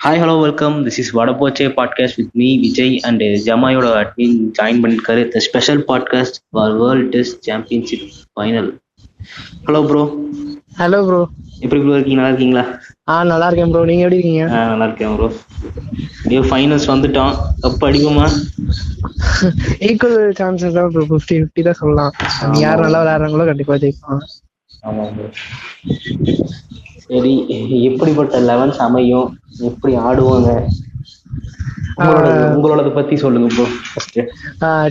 Hi 0.00 0.20
hello 0.20 0.34
welcome 0.42 0.76
this 0.84 0.98
is 0.98 1.10
Vadapochche 1.16 1.66
podcast 1.76 2.16
with 2.18 2.34
me 2.40 2.48
Vijay 2.62 2.94
and 3.08 3.22
ஜமாயோட 3.46 3.86
admin 4.00 4.36
join 4.58 4.80
பண்ணிருக்காரு 4.82 5.22
the 5.32 5.42
special 5.46 5.80
podcast 5.88 6.38
for 6.48 6.74
world 6.80 7.08
test 7.14 7.38
championship 7.48 8.04
final 8.30 8.70
hello 9.66 9.80
bro 9.88 10.02
hello 10.80 11.00
bro 11.08 11.20
எப்படி 11.62 11.80
bro 11.80 11.94
இருக்கீங்க? 11.94 12.18
நல்லா 12.18 12.30
இருக்கீங்களா? 12.32 12.64
ஆ 13.08 13.16
நல்லா 13.30 13.46
இருக்கேன் 13.48 13.72
bro 13.72 13.82
நீங்க 13.88 14.04
எப்படி 14.04 14.18
இருக்கீங்க? 14.18 14.44
ஆ, 14.50 14.60
நல்லா 14.70 14.86
இருக்கேன் 14.88 15.16
ப்ரோ 15.16 15.28
ஐயோ 16.28 16.42
ஃபைனல்ஸ் 16.48 16.86
வந்துட்டோம். 16.92 17.32
கப் 17.62 17.84
அடிக்குமா 17.88 18.26
ஈக்குவல் 19.88 20.16
சான்சஸ் 20.40 20.76
தான் 20.78 20.90
ப்ரோ 20.94 21.04
ஃபிஃப்டி 21.10 21.36
ஃபிஃப்டி 21.40 21.64
தான் 21.68 21.80
சொல்லலாம். 21.80 22.12
யார் 22.62 22.84
நல்லா 22.84 23.00
விளையாடுறாங்களோ 23.02 23.46
கண்டிப்பா 23.50 23.76
ஜெயிப்பாங்க. 23.84 24.22
ஆமாம் 24.82 25.12
ப்ரோ 25.14 25.28
சரி 27.10 27.32
எப்படிப்பட்ட 27.88 28.38
லெவன்ஸ் 28.50 28.80
அமையும்? 28.86 29.28
எப்படி 29.70 29.92
ஆடுவாங்க? 30.06 30.50
உங்களோட 32.54 32.90
பத்தி 32.98 33.14
சொல்லுங்க 33.22 33.48
ப்ரோ 33.54 33.66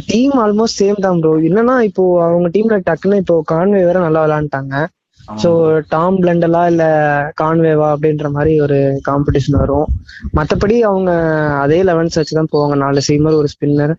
டீம் 0.10 0.36
ஆல்மோஸ்ட் 0.44 0.80
சேம் 0.82 1.04
தான் 1.06 1.20
ப்ரோ 1.22 1.32
என்னன்னா 1.50 1.76
இப்போ 1.90 2.04
அவங்க 2.28 2.48
டீம்ல 2.56 2.78
டக்குன்னு 2.90 3.22
இப்போ 3.24 3.36
கான்வே 3.52 3.82
வேற 3.88 4.00
நல்லா 4.06 4.24
விளையாண்டுட்டாங்க. 4.26 4.76
ஸோ 5.42 5.50
டாம் 5.92 6.18
பிளண்டலா 6.22 6.62
இல்ல 6.72 6.84
கான்வேவா 7.42 7.88
அப்படின்ற 7.96 8.28
மாதிரி 8.36 8.54
ஒரு 8.66 8.78
காம்படிஷன் 9.08 9.60
வரும். 9.62 9.88
மற்றபடி 10.38 10.76
அவங்க 10.90 11.12
அதே 11.64 11.80
லெவன்ஸ் 11.90 12.20
வச்சு 12.20 12.40
தான் 12.40 12.52
போவாங்க. 12.54 12.76
நாலு 12.84 13.02
சீமர் 13.08 13.40
ஒரு 13.42 13.50
ஸ்பின்னர் 13.54 13.94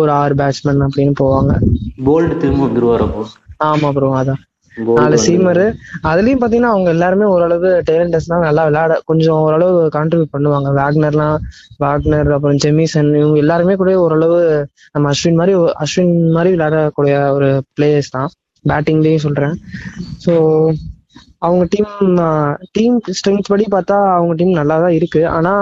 ஒரு 0.00 0.10
ஆறு 0.20 0.36
பேட்ஸ்மேன் 0.40 0.84
அப்படின்னு 0.86 1.14
போவாங்க. 1.22 1.52
போல்டு 2.06 2.34
திரும்ப 2.42 2.64
வந்துருவார் 2.66 3.06
ஆமா 3.66 3.88
ப்ரோ 3.96 4.08
அதான். 4.20 4.42
நாலு 4.98 5.16
சீமரு 5.24 5.66
அதுலயும் 6.10 6.40
பாத்தீங்கன்னா 6.40 6.72
அவங்க 6.74 6.88
எல்லாருமே 6.94 7.26
ஓரளவு 7.34 7.68
டேலண்டர்ஸ் 7.88 8.30
தான் 8.32 8.44
நல்லா 8.46 8.62
விளையாட 8.68 8.94
கொஞ்சம் 9.10 9.38
ஓரளவு 9.46 9.76
கான்ட்ரிபியூட் 9.96 10.34
பண்ணுவாங்க. 10.34 10.70
வேக்னர்லாம் 10.80 11.36
வாக்னர் 11.84 12.32
அப்புறம் 12.36 12.60
ஜெமிசன் 12.64 13.10
இவங்க 13.20 13.38
எல்லாருமே 13.44 13.76
கூட 13.82 13.92
ஓரளவு 14.06 14.40
நம்ம 14.96 15.12
அஸ்வின் 15.14 15.40
மாதிரி 15.40 15.54
அஸ்வின் 15.84 16.14
மாதிரி 16.36 16.52
விளையாடக்கூடிய 16.56 17.16
ஒரு 17.36 17.48
பிளேயர்ஸ் 17.76 18.14
தான். 18.16 18.30
பேட்டிங்லயும் 18.64 19.24
சொல்றேன். 19.26 19.56
ஸோ 20.26 20.34
அவங்க 21.46 21.64
டீம் 21.74 21.90
டீம் 22.76 22.96
ஸ்ட்ரென்த் 23.18 23.50
படி 23.52 23.66
பார்த்தா 23.74 23.96
அவங்க 24.16 24.34
டீம் 24.40 24.52
நல்லா 24.60 24.76
தான் 24.84 24.96
இருக்கு. 24.98 25.22
ஆனா 25.36 25.52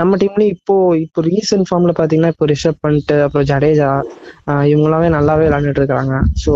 நம்ம 0.00 0.16
டீம்லயும் 0.22 0.54
இப்போ 0.56 0.76
இப்போ 1.04 1.22
ரீசன்ட் 1.30 1.68
ஃபார்ம்ல 1.68 1.94
பாத்தீங்கன்னா 2.00 2.32
இப்போ 2.34 2.48
ரிஷப் 2.54 2.82
பண்ணிட்டு 2.86 3.18
அப்புறம் 3.26 3.48
ஜடேஜா 3.52 3.90
இவங்களாவே 4.72 5.10
நல்லாவே 5.18 5.46
விளையாண்டுட்டு 5.48 5.82
இருக்காங்க. 5.82 6.16
ஸோ 6.44 6.52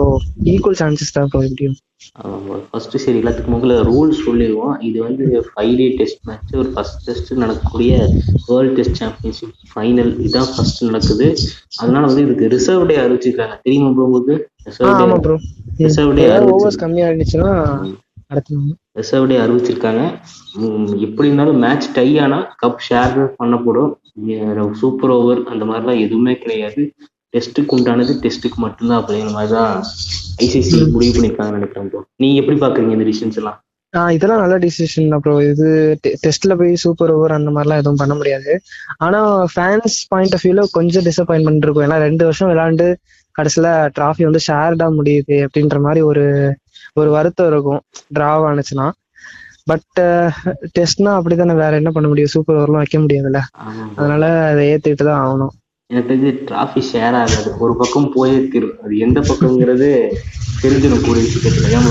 ஈக்குவல் 0.55 0.81
சான்சஸ் 0.83 1.15
தான் 1.17 1.29
இப்போ 1.29 1.41
எப்படியும். 1.48 1.79
ஃபர்ஸ்ட் 2.70 2.95
சரி 3.03 3.19
எல்லாத்துக்கும் 3.20 3.55
முதல்ல 3.57 3.75
ரூல்ஸ் 3.89 4.23
சொல்லிடுவோம். 4.27 4.75
இது 4.89 4.98
வந்து 5.07 5.25
ஃபைவ் 5.48 5.73
டே 5.81 5.87
டெஸ்ட் 5.98 6.20
மேட்ச் 6.29 6.55
ஒரு 6.61 6.70
ஃபர்ஸ்ட் 6.75 7.03
டெஸ்ட் 7.07 7.31
நடக்கக்கூடிய 7.42 7.92
வேர்ல்ட் 8.48 8.75
டெஸ்ட் 8.79 8.98
சாம்பியன்ஷிப் 9.03 9.55
ஃபைனல் 9.73 10.12
இதுதான் 10.25 10.51
ஃபர்ஸ்ட் 10.55 10.81
நடக்குது. 10.89 11.29
அதனால 11.81 12.03
வந்து 12.11 12.25
இதுக்கு 12.27 12.53
ரிசர்வ் 12.57 12.89
டே 12.91 12.97
அறிவிச்சிருக்காங்க. 13.05 13.57
தெரியுமா 13.67 13.91
ப்ரோ 13.97 14.07
உங்களுக்கு? 14.11 14.37
Reserve 14.69 14.95
day 15.01 15.87
reserve 15.87 16.14
day 16.19 16.25
overs 16.55 16.83
கம்மியா 16.85 17.09
இருந்துச்சுன்னா 17.11 17.53
நடத்தணும் 18.31 18.75
ரிசர்வ் 18.98 19.31
டே 19.31 19.36
அறிவிச்சிருக்காங்க 19.45 20.03
எப்படி 21.06 21.28
இருந்தாலும் 21.28 21.62
மேட்ச் 21.64 21.89
டை 21.97 22.09
ஆனா 22.25 22.39
கப் 22.62 22.84
ஷேர் 22.89 23.17
பண்ணப்படும். 23.41 23.92
சூப்பர் 24.83 25.14
ஓவர் 25.19 25.41
அந்த 25.53 25.64
மாதிரிலாம் 25.70 26.03
எதுவுமே 26.05 26.34
கிடையாது. 26.42 26.83
டெஸ்ட்டுக்கு 27.34 27.75
உண்டானது 27.77 28.12
டெஸ்ட்டுக்கு 28.23 28.58
மட்டும்தான் 28.64 29.01
அப்படிங்கிற 29.01 29.33
மாதிரி 29.34 29.53
தான் 29.56 29.75
ஐசிசி 30.45 30.78
முடிவு 30.95 31.12
பண்ணிருக்காங்கன்னு 31.17 31.58
நினைக்கிறேன் 31.58 31.91
ப்ரோ 31.91 32.01
நீங்க 32.23 32.39
எப்படி 32.42 32.56
பாக்குறீங்க 32.62 32.97
இந்த 32.97 33.06
டிசிஷன்ஸ் 33.11 33.39
எல்லாம்? 33.41 33.58
இதெல்லாம் 34.17 34.42
நல்ல 34.42 34.56
டிசிஷன் 34.64 35.14
ப்ரோ 35.25 35.34
இது 35.51 35.69
டெஸ்ட்ல 36.25 36.56
போய் 36.61 36.73
சூப்பர் 36.83 37.12
ஓவர் 37.14 37.36
அந்த 37.36 37.51
மாதிரிலாம் 37.55 37.81
எதுவும் 37.83 38.01
பண்ண 38.03 38.14
முடியாது. 38.20 38.53
ஆனா 39.06 39.20
ஃபேன்ஸ் 39.55 39.97
பாயிண்ட் 40.12 40.34
ஆஃப் 40.36 40.45
வியூல 40.47 40.64
கொஞ்சம் 40.78 41.06
டிசப்பாயின்மெண்ட் 41.08 41.64
இருக்கும். 41.67 41.86
ஏன்னா 41.89 41.98
ரெண்டு 42.06 42.25
வருஷம் 42.28 42.51
விளையாண்டு 42.53 42.89
கடைசியில 43.39 43.68
டிராஃபி 43.97 44.23
வந்து 44.29 44.42
ஷேர்டா 44.48 44.89
முடியுது 44.98 45.36
அப்படின்ற 45.47 45.79
மாதிரி 45.86 46.02
ஒரு 46.11 46.24
ஒரு 47.01 47.11
வருத்தம் 47.17 47.51
இருக்கும். 47.52 47.80
டிராவ் 48.17 48.46
ஆனிச்சுன்னா 48.51 48.89
பட் 49.70 49.98
டெஸ்ட்னா 50.77 51.11
அப்படித்தானே 51.18 51.55
வேற 51.63 51.73
என்ன 51.80 51.91
பண்ண 51.96 52.07
முடியும்? 52.11 52.33
சூப்பர் 52.35 52.58
ஓவர்லாம் 52.61 52.83
வைக்க 52.83 52.98
முடியாதுல்ல. 53.02 53.41
அதனால 53.98 54.24
அதை 54.51 54.63
ஏத்துக்கிட்டு 54.73 55.07
தான் 55.08 55.23
ஆகணும். 55.24 55.52
எனக்கு 55.91 56.08
தெரிஞ்சு 56.11 56.33
டிராஃபி 56.48 56.83
ஷேர் 56.91 57.17
ஆகாது. 57.20 57.51
ஒரு 57.64 57.73
பக்கம் 57.80 58.11
போயே 58.14 58.36
தீரும் 58.52 58.77
அது 58.85 59.02
எந்த 59.07 59.20
பக்கம்ங்கிறது 59.30 59.89
தெரிஞ்சிடும் 60.63 61.05
கூடிய 61.07 61.24
சீக்கிரத்துல 61.33 61.70
ஏன். 61.77 61.89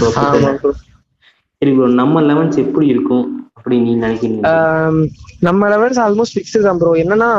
சரி 1.61 1.71
ப்ரோ 1.77 1.87
நம்ம 2.01 2.21
லெவன்ஸ் 2.29 2.57
எப்படி 2.65 2.85
இருக்கும்? 2.93 3.25
அப்படி 3.57 3.77
நீ 3.85 3.93
நினைக்கிறீங்க? 4.05 4.51
நம்ம 5.47 5.69
லெவல்ஸ் 5.73 6.01
ஆல்மோஸ்ட் 6.05 6.35
ஃபிக்ஸ்டு 6.35 6.65
தான் 6.67 6.79
ப்ரோ 6.81 6.91
என்னன்னா 7.03 7.31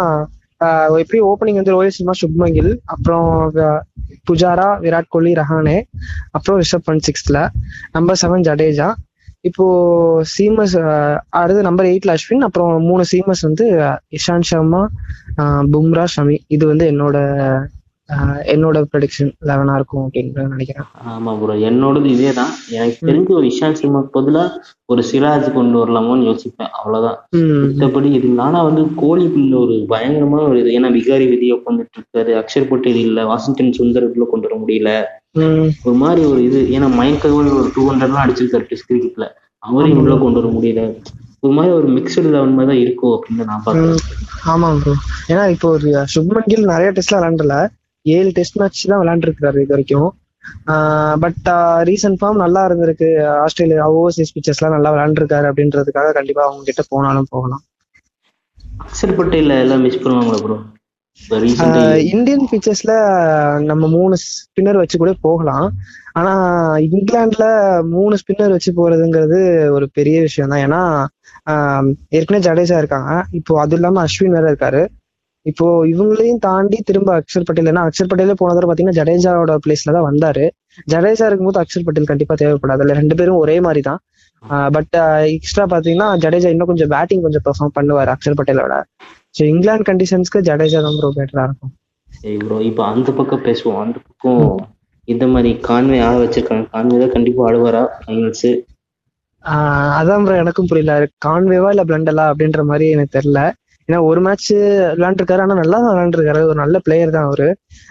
எப்படி 1.02 1.18
ஓப்பனிங் 1.28 1.58
வந்து 1.60 1.74
ரோஹித் 1.74 1.96
சர்மா 1.96 2.14
சுப்மங்கில் 2.22 2.72
அப்புறம் 2.94 3.28
புஜாரா 4.28 4.66
விராட் 4.84 5.12
கோலி 5.14 5.32
ரஹானே 5.38 5.76
அப்புறம் 6.36 6.58
ரிஷப் 6.62 6.86
பண்ட் 6.88 7.04
சிக்ஸ்த்ல 7.08 7.38
நம்பர் 7.96 8.20
செவன் 8.22 8.44
ஜடேஜா. 8.48 8.88
இப்போ 9.48 9.66
சீமஸ் 10.32 10.74
அடுத்து 11.40 11.60
நம்பர் 11.68 11.88
எயிட்ல 11.90 12.14
அஸ்வின் 12.16 12.44
அப்புறம் 12.46 12.72
மூணு 12.88 13.04
சீமஸ் 13.12 13.42
வந்து 13.48 13.66
இஷாந்த் 14.18 14.48
சர்மா 14.50 14.82
பும்ரா 15.74 16.04
ஷமி. 16.16 16.36
இது 16.54 16.64
வந்து 16.72 16.86
என்னோட 16.92 17.16
என்னோட 18.52 18.78
ப்ரெடிக்ஷன் 18.92 19.30
லெவனா 19.48 19.74
இருக்கும் 19.78 20.02
அப்படின்னு 20.04 20.46
நினைக்கிறேன். 20.54 20.88
ஆமா 21.12 21.32
ப்ரோ 21.40 21.54
என்னோடது 21.68 22.08
இதே 22.14 22.32
தான் 22.38 22.52
எனக்கு 22.76 23.06
தெரிஞ்ச 23.08 23.30
ஒரு 23.38 23.46
இஷாந்த் 23.52 23.80
சர்மாக்கு 23.80 24.10
பதிலா 24.16 24.44
ஒரு 24.92 25.02
சிராஜ் 25.10 25.48
கொண்டு 25.56 25.76
வரலாமோன்னு 25.80 26.28
யோசிப்பேன். 26.28 26.72
அவ்வளவுதான். 26.78 27.18
மத்தபடி 27.62 28.10
இது 28.18 28.28
ஆனா 28.46 28.60
வந்து 28.68 28.82
கோலிக்குள்ள 29.02 29.54
ஒரு 29.64 29.76
பயங்கரமான 29.92 30.44
ஒரு 30.50 30.58
இது. 30.62 30.74
ஏன்னா 30.78 30.90
விகாரி 30.96 31.26
விதியை 31.32 31.54
உட்காந்துட்டு 31.58 31.98
இருக்காரு 32.00 32.34
அக்ஷர் 32.40 32.70
பட்டேல் 32.72 33.00
இல்ல. 33.06 33.24
வாஷிங்டன் 33.30 33.76
சுந்தர் 33.78 34.08
உள்ள 34.10 34.26
கொண்டு 34.32 34.48
வர 34.48 34.58
முடியல. 34.62 34.92
ஒரு 35.86 35.96
மாதிரி 36.02 36.22
ஒரு 36.32 36.40
இது. 36.48 36.60
ஏன்னா 36.76 36.86
மயங்க் 36.98 37.26
அகர்வால் 37.26 37.58
ஒரு 37.62 37.70
டூ 37.76 37.82
ஹண்ட்ரட்லாம் 37.90 38.24
அடிச்சிருக்காரு 38.24 38.70
டெஸ்ட் 38.70 38.90
கிரிக்கெட்ல 38.90 39.26
அவரையும் 39.62 40.00
உள்ள 40.02 40.14
கொண்டு 40.22 40.40
வர 40.40 40.50
முடியல. 40.56 40.82
ஒரு 41.44 41.52
மாதிரி 41.56 41.72
ஒரு 41.76 41.88
மிக்சடு 41.96 42.30
லெவன் 42.32 42.56
மாதிரி 42.56 42.70
தான் 42.70 42.80
இருக்கும் 42.84 43.12
அப்படின்னு 43.14 43.46
நான் 43.50 43.62
பாக்குறேன் 43.66 44.00
ஆமா 44.52 44.68
ப்ரோ 44.80 44.94
ஏன்னா 45.30 45.44
இப்போ 45.54 45.68
ஒரு 45.76 45.90
சுப்மன் 46.14 46.48
கில் 46.50 46.70
நிறைய 46.72 46.88
டெஸ்ட்ல 46.96 47.18
விளையாண்டல 47.18 47.54
ஏழு 48.16 48.30
டெஸ்ட் 48.38 48.58
மேட்ச் 48.62 48.82
தான் 48.92 49.00
விளையாண்டுருக்காரு 49.02 49.62
இது 49.64 49.74
வரைக்கும். 49.74 50.10
பட் 51.24 51.48
ரீசன்ட் 51.90 52.18
ஃபார்ம் 52.20 52.42
நல்லா 52.44 52.62
இருந்திருக்கு. 52.68 53.08
ஆஸ்திரேலியா 53.44 53.86
ஓவர்சீஸ் 53.98 54.34
பிச்சர்ஸ் 54.36 54.60
எல்லாம் 54.60 54.76
நல்லா 54.76 54.92
விளையாண்டுருக்காரு 54.94 55.48
அப்படின்றதுக்காக 55.50 56.12
கண்டிப்பா 56.18 56.42
அவங்க 56.48 56.64
கிட்ட 56.68 56.84
போனாலும் 56.92 57.30
போகலாம். 57.34 57.62
அக்ஷர் 58.84 59.16
பட்டேல் 59.20 59.56
எல்லாம் 59.64 59.82
மிஸ் 59.86 60.02
பண்ணுவாங்களா 60.04 60.42
ப்ரோ 60.44 60.58
இந்தியன் 62.12 62.46
பிச்சர்ஸ்ல 62.50 62.92
நம்ம 63.70 63.84
மூணு 63.96 64.14
ஸ்பின்னர் 64.22 64.78
வச்சு 64.80 64.96
கூட 65.02 65.12
போகலாம். 65.26 65.66
ஆனா 66.18 66.32
இங்கிலாந்துல 66.86 67.46
மூணு 67.94 68.14
ஸ்பின்னர் 68.20 68.54
வச்சு 68.54 68.70
போறதுங்கிறது 68.78 69.40
ஒரு 69.76 69.86
பெரிய 69.98 70.16
விஷயம் 70.26 70.52
தான் 70.52 70.62
ஏன்னா 70.66 70.80
ஏற்கனவே 72.18 72.44
ஜடேஜா 72.46 72.78
இருக்காங்க. 72.82 73.10
இப்போ 73.40 73.52
அது 73.64 73.76
இல்லாம 73.78 74.02
அஸ்வின் 74.06 74.36
வேற 74.36 74.46
இருக்காரு. 74.52 74.82
இப்போ 75.46 75.66
இவங்களையும் 75.90 76.40
தாண்டி 76.46 76.78
திரும்ப 76.88 77.10
அக்ஷர் 77.20 77.44
பட்டேல் 77.48 77.70
ஏன்னா 77.72 77.82
அக்ஷர் 77.88 78.08
பட்டேலே 78.10 78.34
போன 78.40 78.54
தடவை 78.56 78.68
பாத்தீங்கன்னா 78.70 78.98
ஜடேஜாவோட 79.00 79.52
பிளேஸ்ல 79.64 79.94
தான் 79.96 80.06
வந்தாரு. 80.08 80.44
ஜடேஜா 80.92 81.26
இருக்கும்போது 81.28 81.60
அக்ஷர் 81.62 81.84
பட்டேல் 81.86 82.08
கண்டிப்பா 82.10 82.34
தேவைப்படாது. 82.42 82.82
இல்ல 82.84 82.94
ரெண்டு 83.00 83.14
பேரும் 83.18 83.40
ஒரே 83.44 83.56
மாதிரி 83.66 83.82
தான் 83.88 84.00
பட் 84.76 84.96
எக்ஸ்ட்ரா 85.36 85.64
பாத்தீங்கன்னா 85.72 86.08
ஜடேஜா 86.24 86.50
இன்னும் 86.54 86.70
கொஞ்சம் 86.72 86.90
பேட்டிங் 86.94 87.24
கொஞ்சம் 87.26 87.44
பெர்ஃபார்ம் 87.46 87.74
பண்ணுவார் 87.78 88.10
அக்ஷர் 88.14 88.36
பட்டேலோட. 88.40 88.74
ஸோ 89.36 89.42
இங்கிலாந்து 89.52 89.86
கண்டிஷன்ஸ்க்கு 89.90 90.40
ஜடேஜா 90.48 90.80
தான் 90.86 90.96
ப்ரோ 90.98 91.10
பெட்டரா 91.18 91.44
இருக்கும். 91.48 91.72
சரி 92.08 92.36
ப்ரோ 92.44 92.58
இப்போ 92.68 92.82
அந்த 92.92 93.08
பக்கம் 93.18 93.44
பேசுவோம். 93.48 93.80
அந்த 93.84 93.98
பக்கம் 94.06 94.44
இந்த 95.08 95.24
மாதிரி 95.34 95.50
கான்வே 95.68 95.98
ஆட 96.08 96.16
வச்சிருக்காங்க. 96.22 96.66
கான்வே 96.74 96.98
தான் 97.02 97.14
கண்டிப்பா 97.16 97.44
ஆடுவாரா 97.48 97.82
ஃபைனல்ஸ் 98.02 98.50
அதான் 99.98 100.24
ப்ரோ 100.24 100.34
எனக்கும் 100.42 100.68
புரியல. 100.70 100.94
கான்வேவா 101.26 101.68
இல்ல 101.74 101.82
பிளண்டலா 101.90 102.24
அப்படின்ற 102.32 102.62
மாதிரி 102.70 102.86
எனக்கு 102.96 103.16
தெரியல. 103.18 103.42
ஏன்னா 103.90 104.00
ஒரு 104.08 104.20
மேட்ச் 104.26 104.48
விளையாண்டுருக்காரு. 104.96 105.44
ஆனா 105.46 105.56
நல்லா 105.60 105.78
தான் 105.84 105.92
விளையாண்டுருக்காரு. 105.94 106.42
ஒரு 106.50 106.58
நல்ல 106.62 106.78
பிளேயர் 106.86 107.16
தான் 107.16 107.28
அவரு. 107.30 107.48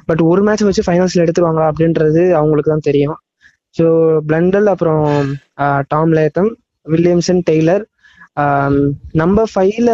பட் 0.10 0.22
ஒரு 0.32 0.44
மேட்ச் 0.48 0.68
வச்சு 0.68 0.88
ஃபைனல்ஸ்ல 0.88 1.24
எடுத்துருவாங்களா 1.26 1.70
அப்படின்றது 1.72 2.24
அவங்களுக்கு 2.40 2.74
தான் 2.74 2.88
தெரியும். 2.90 3.18
ஸோ 3.76 3.86
பிளண்டல் 4.30 4.68
அப்புறம் 4.74 5.04
Tom 5.92 6.14
Latham 6.18 6.50
Williamson 6.86 7.44
Taylor 7.50 7.84
number 9.22 9.52
ஃபைவ்ல 9.54 9.92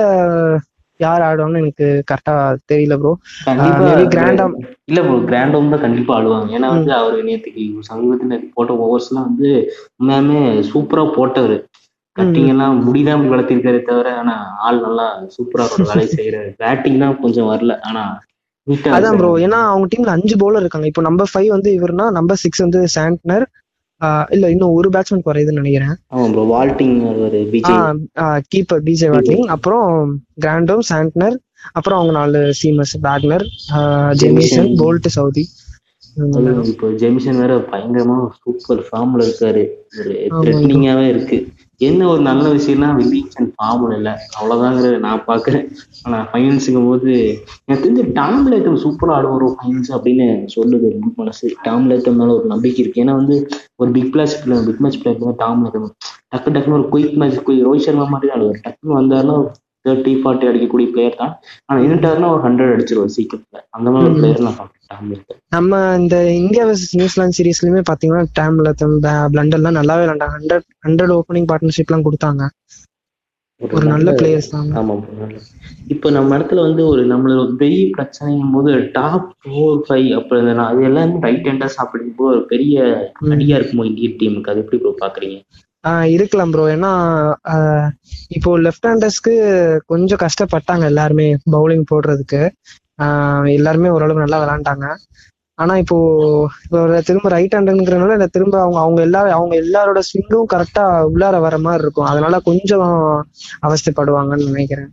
யார் 0.99 1.23
ஆடுவாங்கன்னு 1.27 1.61
எனக்கு 1.63 1.87
கரெக்டா 2.09 2.33
தெரியல 2.71 2.95
ப்ரோ 2.99 3.11
Grandam. 4.13 4.51
இல்ல 4.89 4.99
ப்ரோ 5.05 5.15
கிராண்டோம் 5.29 5.71
தான் 5.73 5.83
கண்டிப்பா 5.85 6.13
ஆடுவாங்க. 6.17 6.47
ஏன்னா 6.57 6.67
வந்து 6.75 6.91
அவரு 6.99 7.17
நேத்துக்கு 7.29 7.63
சமீபத்துல 7.89 8.37
போட்ட 8.55 8.73
ஓவர்ஸ் 8.85 9.09
எல்லாம் 9.11 9.27
வந்து 9.29 9.49
உண்மையாலுமே 9.99 10.41
சூப்பரா 10.69 11.03
போட்டவர். 11.17 11.57
கட்டிங் 12.15 12.51
எல்லாம் 12.53 12.75
முடிதான் 12.85 13.23
வளர்த்திருக்காரு 13.31 13.79
தவிர 13.89 14.09
ஆனா 14.21 14.35
ஆள் 14.67 14.79
நல்லா 14.85 15.05
சூப்பரா 15.35 15.65
அவரோட 15.65 15.87
வேலையை 15.91 16.09
செய்யறாரு 16.17 16.49
பேட்டிங் 16.61 17.01
தான் 17.03 17.19
கொஞ்சம் 17.23 17.49
வரல. 17.51 17.73
ஆனா 17.89 18.03
அதான் 18.95 19.17
ப்ரோ. 19.19 19.31
ஏன்னா 19.45 19.59
அவங்க 19.71 19.87
டீம்ல 19.91 20.15
அஞ்சு 20.15 20.35
பவுலர் 20.41 20.63
இருக்காங்க. 20.63 20.87
இப்போ 20.91 21.01
நம்பர் 21.07 21.31
ஃபைவ் 21.31 21.49
வந்து 21.55 21.69
இவர்னா 21.77 22.05
நம்பர் 22.17 22.41
சிக்ஸ் 22.43 22.63
வந்து 22.65 22.79
சாண்ட்னர் 22.95 23.45
இல்ல 24.35 24.45
இன்னும் 24.53 24.75
ஒரு 24.77 24.87
பேட்ஸ்மேன் 24.93 25.25
குறையுதுன்னு 25.27 25.61
நினைக்கிறேன். 25.61 25.95
வால்டிங் 26.53 26.95
ஒரு 27.25 27.39
கீப்பர் 28.53 28.81
பிஜே 28.87 29.09
வாட்லிங் 29.13 29.45
அப்புறம் 29.55 29.89
கிராண்டோம் 30.43 30.85
சாண்ட்னர் 30.89 31.37
அப்புறம் 31.77 31.99
அவங்க 31.99 32.13
நாலு 32.19 32.39
seamers 32.61 32.95
Wagner 33.05 33.45
Jamieson 34.21 34.71
Boult 34.81 35.09
Southee 35.17 35.45
இப்போ 36.71 36.87
ஜெமிசன் 36.99 37.39
வேற 37.41 37.53
பயங்கரமா 37.71 38.17
சூப்பர் 38.41 38.81
ஃபார்ம்ல 38.87 39.21
இருக்காரு. 39.27 39.63
ஒரு 39.99 40.13
த்ரெட்னிங்காவே 40.41 41.05
இருக்கு. 41.13 41.37
என்ன 41.77 42.07
ஒரு 42.07 42.21
நல்ல 42.21 42.43
விஷயம்னா 42.49 42.89
வில்லிங்ஸ் 42.99 43.37
அண்ட் 43.39 43.51
ஃபார்முல 43.55 43.95
இல்லை 43.95 44.11
அவ்வளோதாங்கிறத 44.37 44.99
நான் 44.99 45.23
பார்க்குறேன். 45.27 45.65
ஆனால் 46.03 46.27
ஃபைனல்ஸுங்கும் 46.31 46.87
போது 46.87 47.11
எனக்கு 47.65 47.85
தெரிஞ்ச 47.85 48.13
டாம் 48.13 48.51
லேட்டம் 48.51 48.79
சூப்பராக 48.83 49.17
ஆடுவாரோ 49.17 49.49
ஃபைனல்ஸ் 49.57 49.91
அப்படின்னு 49.95 50.27
சொல்லுது 50.55 50.89
என் 50.91 51.13
மனசு. 51.15 51.55
டாம் 51.61 51.89
லேட்டம் 51.91 52.19
மேலே 52.21 52.31
ஒரு 52.31 52.45
நம்பிக்கை 52.45 52.83
இருக்கு. 52.83 53.03
ஏன்னா 53.03 53.15
வந்து 53.21 53.37
ஒரு 53.75 53.91
பிக் 53.91 54.11
பிளாஸ் 54.11 54.43
player 54.43 54.65
big 54.65 54.81
match 54.85 55.01
player 55.01 55.41
Tom 55.43 55.65
Latham 55.65 55.89
டக்கு 56.33 56.53
டக்குன்னு 56.55 56.79
ஒரு 56.79 56.87
குயிக் 56.93 57.17
மேட்ச் 57.21 57.39
ரோஹித் 57.67 57.85
சர்மா 57.87 58.03
மாதிரி 58.03 58.33
ஆடுவார். 58.35 58.61
டக்குன்னு 58.65 58.99
வந்தாருன்னா 59.01 59.37
தேர்ட்டி 59.85 60.13
ஃபார்ட்டி 60.21 60.49
அடிக்கக்கூடிய 60.49 60.87
பிளேயர் 60.93 61.19
தான். 61.21 61.33
ஆனா 61.67 61.79
இருட்டாருன்னா 61.87 62.29
ஒரு 62.35 62.41
ஹண்ட்ரட் 62.45 62.73
அடிச்சிருவார் 62.75 63.15
சீக்கிரத்துல. 63.17 63.61
அந்த 63.77 63.87
மாதிரி 63.91 64.09
ஒரு 64.09 64.17
பிளேயர் 64.19 64.45
நான் 64.47 64.71
நம்ம 65.55 65.77
இந்த 66.01 66.15
இந்தியா 66.41 66.63
வர்சஸ் 66.67 66.97
நியூசிலாந்து 66.99 67.37
சீரீஸ்லயுமே 67.37 67.83
பாத்தீங்கன்னா 67.89 68.25
டேம்ல 68.39 68.71
பிளண்டர்லாம் 69.33 69.79
நல்லாவே 69.79 70.03
விளாண்டாங்க 70.05 70.35
ஹண்ட்ரட் 70.39 70.67
ஹண்ட்ரட் 70.87 71.15
ஓப்பனிங் 71.17 71.49
பார்ட்னர்ஷிப் 71.51 71.89
எல்லாம் 71.91 72.07
கொடுத்தாங்க. 72.07 72.43
ஒரு 73.61 73.85
நல்ல 73.91 74.09
பிளேயர்ஸ் 74.17 74.49
தான். 74.53 74.69
ஆமா 74.79 74.93
இப்போ 75.93 76.07
நம்ம 76.15 76.37
இடத்துல 76.37 76.63
வந்து 76.67 76.81
ஒரு 76.91 77.01
நம்மளோட 77.11 77.51
பெரிய 77.61 77.83
பிரச்சனைங்கும் 77.95 78.55
போது 78.55 78.71
டாப் 78.97 79.29
ஃபோர் 79.43 79.77
ஃபைவ் 79.85 80.07
இருந்ததுன்னா 80.09 80.65
அது 80.71 80.81
எல்லாமே 80.89 81.21
ரைட் 81.25 81.47
ஹேண்டர்ஸ் 81.49 81.79
அப்படிங்கும்போது 81.83 82.33
ஒரு 82.33 82.43
பெரிய 82.51 82.75
அடியா 83.35 83.57
இருக்குமோ 83.59 83.85
இந்தியன் 83.91 84.17
டீமுக்கு 84.21 84.51
அது 84.53 84.63
எப்படி 84.63 84.79
பாக்குறீங்க? 85.03 85.37
இருக்கலாம் 86.15 86.51
ப்ரோ 86.53 86.63
ஏன்னா 86.75 86.91
இப்போ 88.37 88.51
லெஃப்ட் 88.65 88.87
ஹேண்டர்ஸ்க்கு 88.89 89.33
கொஞ்சம் 89.91 90.21
கஷ்டப்பட்டாங்க 90.25 90.85
எல்லாருமே 90.91 91.27
பவுலிங் 91.55 91.85
போடுறதுக்கு. 91.91 92.41
எல்லாருமே 93.57 93.89
ஓரளவு 93.95 94.23
நல்லா 94.23 94.39
விளையாண்டாங்க 94.43 94.87
ஆனா 95.63 95.73
இப்போ 95.81 95.97
திரும்ப 97.07 97.27
ரைட் 97.33 97.55
ஹேண்டர்ங்கிறனால 97.57 98.15
இந்த 98.17 98.27
திரும்ப 98.35 98.55
அவங்க 98.63 98.79
அவங்க 98.85 98.99
எல்லாரும் 99.07 99.37
அவங்க 99.37 99.55
எல்லாரோட 99.63 99.99
ஸ்விங்கும் 100.07 100.49
கரெக்டா 100.53 100.83
உள்ளார 101.11 101.35
வர 101.45 101.57
மாதிரி 101.65 101.83
இருக்கும். 101.85 102.09
அதனால 102.11 102.39
கொஞ்சம் 102.49 102.87
அவஸ்தைப்படுவாங்கன்னு 103.67 104.49
நினைக்கிறேன். 104.51 104.91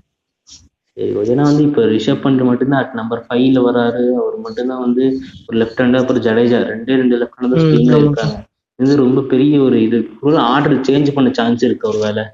ஏன்னா 1.32 1.44
வந்து 1.50 1.64
இப்போ 1.68 1.82
ரிஷப் 1.94 2.22
பண்ட் 2.24 2.42
மட்டும்தான் 2.50 2.80
அட் 2.82 2.96
நம்பர் 3.00 3.24
ஃபைவ்ல 3.26 3.60
வராரு. 3.68 4.04
அவர் 4.22 4.36
மட்டும்தான் 4.46 4.82
வந்து 4.86 5.04
ஒரு 5.48 5.56
லெஃப்ட் 5.62 5.82
ஹேண்டர் 5.82 6.02
அப்புறம் 6.02 6.24
ஜடேஜா. 6.28 6.58
ரெண்டே 6.72 6.96
ரெண்டு 7.02 7.18
லெஃப்ட் 7.22 7.40
ஹேண்டர். 7.42 7.62
இருக்காங்க. 8.02 8.36
இது 8.78 8.92
ரொம்ப 9.04 9.20
பெரிய 9.32 9.54
ஒரு 9.66 9.76
இது. 9.86 9.98
ஆர்டர் 10.52 10.76
சேஞ்ச் 10.88 11.16
பண்ண 11.16 11.30
சான்ஸ் 11.40 11.64
இருக்கு 11.68 11.90
ஒரு 11.92 12.00
வேலை 12.06 12.24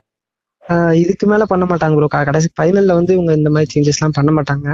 இதுக்கு 1.03 1.27
மேல 1.31 1.43
பண்ண 1.51 1.65
மாட்டாங்க 1.69 1.95
ப்ரோ 1.99 2.09
கடைசி 2.29 2.49
ஃபைனல்ல 2.57 2.97
வந்து 2.99 3.13
இவங்க 3.17 3.33
இந்த 3.39 3.51
மாதிரி 3.53 3.71
சேஞ்சஸ் 3.75 3.99
எல்லாம் 3.99 4.17
பண்ண 4.19 4.31
மாட்டாங்க. 4.39 4.67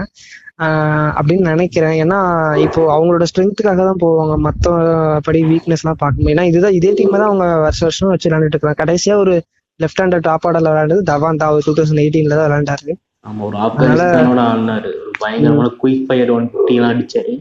அப்படின்னு 1.18 1.44
நினைக்கிறேன். 1.52 1.94
ஏன்னா 2.02 2.18
இப்போ 2.64 2.80
அவங்களோட 2.94 3.24
ஸ்ட்ரென்த்துக்காக 3.30 3.84
தான் 3.88 4.02
போவாங்க. 4.04 4.34
மத்தபடி 4.46 5.40
வீக்னஸ் 5.50 5.82
எல்லாம் 5.84 6.00
பார்க்கணும் 6.02 6.32
ஏன்னா 6.34 6.44
இதுதான் 6.50 6.76
இதே 6.78 6.90
டீம் 6.98 7.14
தான் 7.14 7.28
அவங்க 7.30 7.46
வருஷம் 7.66 7.86
வருஷம் 7.88 8.12
வச்சு 8.12 8.28
விளையாண்டுட்டு 8.28 8.56
இருக்காங்க. 8.56 8.80
கடைசியா 8.82 9.16
ஒரு 9.24 9.34
லெஃப்ட் 9.80 10.02
ஹேண்டர் 10.02 10.26
டாப் 10.28 10.46
ஆர்டர்ல 10.48 10.72
விளையாண்டது 10.72 11.02
தவான் 11.12 11.40
தாவ் 11.42 11.62
டூ 11.66 11.74
தௌசண்ட் 11.78 12.02
எயிட்டீன்ல 12.04 12.38
தான் 12.40 12.46
விளையாண்டாரு. 12.48 12.92
ஆமா 13.28 13.42
ஒரு 13.48 13.58
ஆப்கானிஸ்தானோட 13.66 14.40
ஆடினாரு. 14.50 14.90
பயங்கரமான 15.22 15.70
குயிக் 15.82 16.06
ஃபயர் 16.08 16.32
ஒன் 16.36 16.48
அடிச்சாரு. 16.90 17.34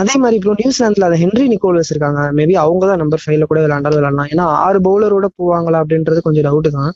அதே 0.00 0.14
மாதிரி 0.22 0.36
இப்போ 0.38 0.54
நியூசிலாந்துல 0.60 1.08
அதை 1.08 1.18
ஹென்ரி 1.22 1.46
நிக்கோலஸ் 1.52 1.90
இருக்காங்க. 1.92 2.20
மேபி 2.38 2.54
அவங்க 2.64 2.82
தான் 2.90 3.00
நம்பர் 3.02 3.22
ஃபைவ்ல 3.24 3.46
கூட 3.50 3.60
விளையாண்டாலும் 3.64 3.98
விளையாடலாம். 4.00 4.30
ஏன்னா 4.32 4.44
ஆறு 4.64 4.80
பவுலரோட 4.86 5.28
போவாங்களா 5.40 5.80
அப்படின்றது 5.82 6.20
கொஞ்சம் 6.26 6.46
டவுட் 6.48 6.68
தான். 6.78 6.92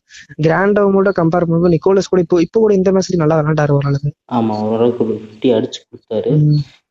கிராண்டோமோட 0.47 1.13
கம்பேர் 1.21 1.47
பண்ணும்போது 1.47 1.75
நிக்கோலஸ் 1.77 2.11
கூட 2.13 2.23
இப்போ 2.27 2.41
இப்போ 2.47 2.61
கூட 2.65 2.75
இந்த 2.81 2.93
மேட்ச்ல 2.97 3.23
நல்லா 3.23 3.39
விளையாண்டாரு 3.41 3.75
ஓரளவு. 3.79 4.11
ஆமா 4.39 4.57
ஓரளவுக்கு 4.67 5.05
ஒரு 5.07 5.17
ஃபிஃப்டி 5.23 5.51
அடிச்சு 5.59 5.81
கொடுத்தாரு. 5.87 6.33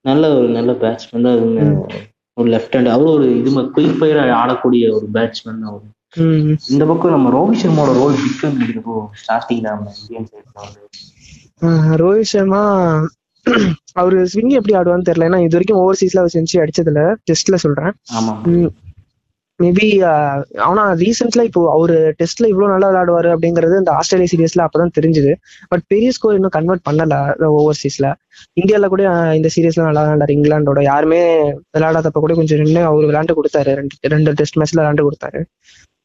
நல்ல 0.10 0.26
ஒரு 0.40 0.50
நல்ல 0.58 0.72
பேட்ஸ்மேன் 0.84 1.28
தான் 1.28 1.40
ஒரு 2.38 2.50
லெஃப்ட் 2.56 2.76
ஹேண்ட் 2.76 2.92
அவரும் 2.96 3.16
ஒரு 3.18 3.26
இது 3.40 3.50
குயிக் 3.78 3.98
ஃபயர் 4.00 4.20
ஆடக்கூடிய 4.42 4.84
ஒரு 4.98 5.08
பேட்ஸ்மேன் 5.16 5.64
அவரு. 5.70 5.88
இந்த 6.74 6.84
பக்கம் 6.90 7.16
நம்ம 7.16 7.32
ரோஹித் 7.36 7.62
சர்மாவோட 7.64 7.92
ரோல் 8.02 8.16
பிக் 8.22 8.44
இப்போ 8.80 8.94
ஸ்டார்டிங்ல 9.22 9.68
நம்ம 9.74 9.92
இந்தியன் 10.00 10.28
சைட்ல 10.30 10.56
வந்து. 10.64 10.82
ரோஹித் 12.02 12.32
சர்மா 12.34 12.62
அவரு 14.02 14.18
ஸ்விங் 14.32 14.54
எப்படி 14.58 14.74
ஆடுவான்னு 14.80 15.08
தெரியல. 15.10 15.28
ஏன்னா 15.30 15.40
இது 15.46 15.56
வரைக்கும் 15.58 15.82
ஓவர்சீஸ்ல 15.82 16.22
அவர் 16.24 16.36
செஞ்சு 16.38 16.56
அடிச்சதுல 16.64 17.02
டெஸ்ட்ல 17.30 17.58
சொல்றேன். 17.66 17.94
மேபி 19.60 19.88
ஆனா 20.68 20.84
ரீசெண்ட்ல 21.02 21.42
இப்போ 21.48 21.62
அவரு 21.76 21.96
டெஸ்ட்ல 22.20 22.46
இவ்வளவு 22.52 22.72
நல்லா 22.74 22.90
விளையாடுவாரு 22.92 23.30
அப்படிங்கிறது 23.36 23.80
இந்த 23.82 23.92
ஆஸ்திரேலியா 24.00 24.30
சீரியஸ்ல 24.34 24.66
அப்பதான் 24.66 24.94
தெரிஞ்சுது. 24.98 25.32
பட் 25.72 25.84
பெரிய 25.94 26.12
ஸ்கோர் 26.18 26.38
இன்னும் 26.38 26.56
கன்வெர்ட் 26.58 26.86
பண்ணல 26.90 27.18
ஓவர்சீஸ்ல 27.58 28.10
இந்தியால 28.62 28.88
கூட 28.94 29.04
இந்த 29.40 29.50
சீரியஸ்ல 29.56 29.88
நல்லா 29.88 30.04
விளையாண்டாரு. 30.06 30.36
இங்கிலாண்டோட 30.38 30.82
யாருமே 30.92 31.22
விளையாடாதப்ப 31.78 32.24
கூட 32.26 32.36
கொஞ்சம் 32.40 32.62
நின்று 32.64 32.84
அவர் 32.92 33.08
விளையாண்டு 33.10 33.38
கொடுத்தாரு. 33.40 33.74
ரெண்டு 33.82 34.14
ரெண்டு 34.16 34.38
டெஸ்ட் 34.42 34.60
மேட்ச்ல 34.62 34.82
விளையாண்டு 34.82 35.08
கொடுத்தாரு. 35.10 35.42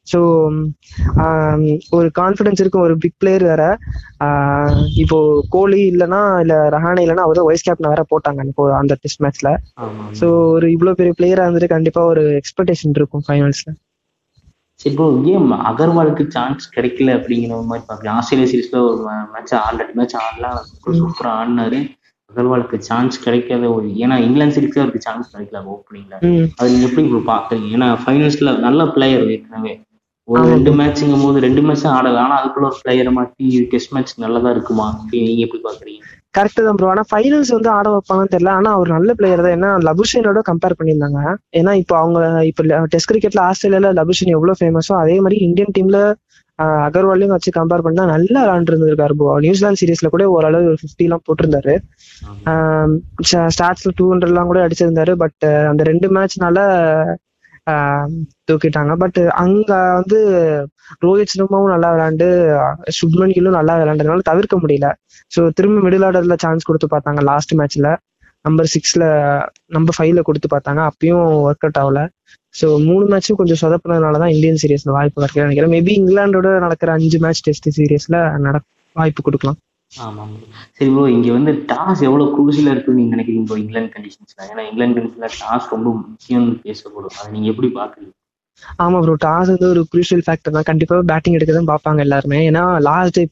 ஸோ 0.07 0.19
ஒரு 1.97 2.09
கான்ஃபிடன்ஸ் 2.19 2.61
இருக்கும். 2.61 2.85
ஒரு 2.87 2.95
பிக் 3.03 3.17
பிளேயர் 3.17 3.43
வேற. 3.43 3.63
இப்போ 5.03 5.17
கோலி 5.49 5.79
இல்லைன்னா 5.91 6.21
இல்ல 6.43 6.55
ரஹானே 6.75 7.03
இல்லைன்னா 7.05 7.25
அவர் 7.27 7.47
வைஸ் 7.49 7.65
கேப்டன் 7.67 7.93
வேற 7.93 8.03
போட்டாங்க. 8.11 8.47
இப்போ 8.51 8.65
அந்த 8.81 8.95
டெஸ்ட் 9.01 9.23
மேட்ச்ல 9.25 9.51
ஸோ 10.19 10.27
ஒரு 10.53 10.67
இவ்வளவு 10.75 10.99
பெரிய 10.99 11.13
பிளேயரா 11.17 11.45
இருந்துட்டு 11.45 11.73
கண்டிப்பா 11.75 12.03
ஒரு 12.11 12.23
எக்ஸ்பெக்டேஷன் 12.41 12.95
இருக்கும் 12.95 13.25
ஃபைனல்ஸ்ல 13.27 13.71
சரி 14.79 14.93
ப்ரோ 14.95 15.05
ஏன் 15.31 15.51
அகர்வாலுக்கு 15.69 16.23
சான்ஸ் 16.33 16.63
கிடைக்கல 16.73 17.13
அப்படிங்கிற 17.17 17.59
மாதிரி 17.63 17.85
பாக்குறேன் 17.85 18.15
ஆஸ்திரேலியா 18.15 18.49
சீரீஸ்ல 18.51 18.79
ஒரு 18.87 19.01
மேட்ச் 19.33 19.53
ஆல்ரெடி 19.59 19.93
மேட்ச் 19.93 20.15
ஆடலாம் 20.21 20.59
சூப்பரா 20.99 21.31
ஆடினாரு. 21.39 21.79
அகர்வாலுக்கு 22.31 22.77
சான்ஸ் 22.87 23.15
கிடைக்காத 23.23 23.65
ஒரு 23.73 23.87
ஏன்னா 24.01 24.15
இங்கிலாந்து 24.25 24.55
சீரீஸ்ல 24.55 24.81
அவருக்கு 24.81 25.05
சான்ஸ் 25.05 25.31
கிடைக்கல. 25.31 25.61
ஓப்பனிங்ல 25.73 26.15
அது 26.57 26.69
நீங்க 26.73 26.87
எப்படி 26.89 27.03
பாக்குறீங்க 27.29 27.69
ஏன்னா 27.75 27.89
ஃபைனல்ஸ்ல 28.03 28.53
நல்ல 28.65 28.83
பிளேயர் 28.95 29.25
ஏற்கனவே. 29.29 29.73
ஒரு. 30.27 30.43
ரெண்டு 30.53 30.71
மேட்ச்ங்கும் 30.79 31.23
போது 31.25 31.45
ரெண்டு 31.45 31.61
மேட்ச் 31.65 31.85
ஆடல. 31.95 32.19
ஆனா 32.25 32.35
அதுக்குள்ள 32.39 32.67
ஒரு 32.69 32.77
பிளேயரை 32.83 33.11
மாத்தி 33.17 33.47
டெஸ்ட் 33.73 33.93
மேட்ச் 33.95 34.13
நல்லதா 34.23 34.51
இருக்குமா? 34.55 34.87
நீங்க 35.11 35.41
எப்படி 35.45 35.61
பாக்குறீங்க? 35.67 36.01
கரெக்ட் 36.37 36.61
தான் 36.67 36.77
ப்ரோ 36.79 36.87
ஆனா 36.93 37.03
ஃபைனல்ஸ் 37.09 37.51
வந்து 37.55 37.69
ஆட 37.75 37.87
வைப்பாங்கன்னு 37.95 38.33
தெரியல. 38.33 38.53
ஆனா 38.59 38.69
அவர் 38.77 38.89
நல்ல 38.95 39.11
பிளேயர் 39.19 39.43
தான். 39.45 39.55
ஏன்னா 39.57 39.69
லபுஷனோட 39.87 40.39
கம்பேர் 40.49 40.77
பண்ணியிருந்தாங்க. 40.79 41.19
ஏன்னா 41.59 41.73
இப்போ 41.81 41.95
அவங்க 42.01 42.19
இப்போ 42.49 42.63
டெஸ்ட் 42.93 43.11
கிரிக்கெட்ல 43.11 43.43
ஆஸ்திரேலியால 43.49 43.91
லபுஷன் 43.99 44.33
எவ்வளவு 44.37 44.59
ஃபேமஸோ 44.61 44.95
அதே 45.03 45.17
மாதிரி 45.25 45.39
இந்தியன் 45.47 45.75
டீம்ல 45.77 45.99
அகர்வாலையும் 46.87 47.33
வச்சு 47.35 47.49
கம்பேர் 47.57 47.85
பண்ணா 47.85 48.03
நல்லா 48.11 48.41
விளாண்டுருந்திருக்காரு 48.43 49.15
ப்ரோ 49.19 49.31
நியூசிலாந்து 49.45 49.79
சீரீஸ்ல 49.81 50.09
கூட 50.13 50.25
ஓரளவு 50.35 50.69
ஒரு 50.71 50.77
ஃபிஃப்டி 50.81 51.05
எல்லாம் 51.07 51.23
போட்டிருந்தாரு. 51.27 51.73
ஸ்டார்ட்ஸ்ல 53.55 53.91
டூ 53.97 54.05
ஹண்ட்ரட் 54.11 54.33
எல்லாம் 54.33 54.49
கூட 54.51 54.59
அடிச்சிருந்தாரு. 54.65 55.13
பட் 55.23 55.45
அந்த 55.71 55.83
ரெண்டு 55.91 56.09
மேட்ச்னால 56.17 56.59
தூக்கிட்டாங்க. 58.49 58.93
பட் 59.03 59.19
அங்க 59.43 59.69
வந்து 59.99 60.19
ரோஹித் 61.05 61.33
சர்மாவும் 61.33 61.73
நல்லா 61.73 61.89
விளையாண்டு 61.93 62.27
சுப்மன் 62.99 63.35
கில்லும் 63.37 63.57
நல்லா 63.59 63.75
விளையாண்டதுனால 63.81 64.25
தவிர்க்க 64.31 64.57
முடியல. 64.63 64.89
ஸோ 65.31 65.41
திரும்ப 65.57 65.79
மிடில் 65.85 66.05
ஆர்டர்ல 66.07 66.35
சான்ஸ் 66.45 66.67
கொடுத்து 66.69 66.89
பார்த்தாங்க 66.95 67.21
லாஸ்ட் 67.31 67.53
மேட்ச்ல 67.61 67.89
நம்பர் 68.45 68.69
சிக்ஸ்ல 68.73 69.03
நம்பர் 69.75 69.95
ஃபைவ்ல 69.97 70.21
கொடுத்து 70.27 70.47
பார்த்தாங்க. 70.53 70.81
அப்பயும் 70.89 71.23
ஒர்க் 71.47 71.65
அவுட் 71.67 71.79
ஆகல. 71.83 72.01
ஸோ 72.55 72.67
மூணு 72.87 73.05
மேட்சும் 73.11 73.39
கொஞ்சம் 73.39 73.61
சொதப்பினதுனால 73.63 74.19
தான் 74.23 74.33
இந்தியன் 74.35 74.59
சீரீஸ்ல 74.61 74.91
வாய்ப்பு 74.97 75.17
கிடைக்கல 75.19 75.45
நினைக்கிறேன். 75.47 75.73
மேபி 75.75 75.93
இங்கிலாண்டோட 75.99 76.49
நடக்கிற 76.65 76.91
அஞ்சு 76.97 77.19
மேட்ச் 77.25 77.43
டெஸ்ட் 77.47 77.69
சீரீஸ்ல 77.77 78.17
நட 78.45 78.57
வாய்ப்பு 78.95 79.21
கொடுக்கலாம். 79.27 79.57
ஆமா 79.91 80.23
bro. 80.29 80.45
சரி 80.77 80.89
ப்ரோ 80.93 81.03
இங்க 81.15 81.29
வந்து 81.37 81.51
டாஸ் 81.71 82.01
எவ்வளவு 82.07 82.33
குரூசியலா 82.35 82.71
இருக்குன்னு 82.73 82.99
நீங்க 83.01 83.13
நினைக்கிறீங்க 83.15 83.45
ப்ரோ 83.49 83.57
இங்கிலாந்து 83.63 83.93
கண்டிஷன்ஸ்ல 83.95 84.47
ஏன்னா 84.51 84.63
இங்கிலாந்து 84.69 84.97
கண்டிஷன்ல 84.99 85.29
டாஸ் 85.41 85.71
ரொம்ப 85.73 85.89
முக்கியம்னு 86.01 86.55
பேசப்படும். 86.65 87.15
அதை 87.19 87.27
நீங்க 87.35 87.49
எப்படி 87.53 87.69
பாக்குறீங்க 87.79 88.11
ஆமா 88.83 88.97
ப்ரோ 89.03 89.15
டாஸ் 89.25 89.51
வந்து 89.53 89.67
ஒரு 89.73 89.81
குரூஷியல் 89.93 90.23
ஃபேக்டர் 90.25 90.55
தான். 90.57 90.67
கண்டிப்பா 90.69 90.97
பேட்டிங் 91.11 91.37
எடுக்க 91.37 91.53
தான் 91.57 91.71
பார்ப்பாங்க 91.71 91.99
எல்லாருமே. 92.05 92.39
ஏன்னா 92.49 92.63
லாஸ்ட் 92.89 93.17
டே 93.17 93.23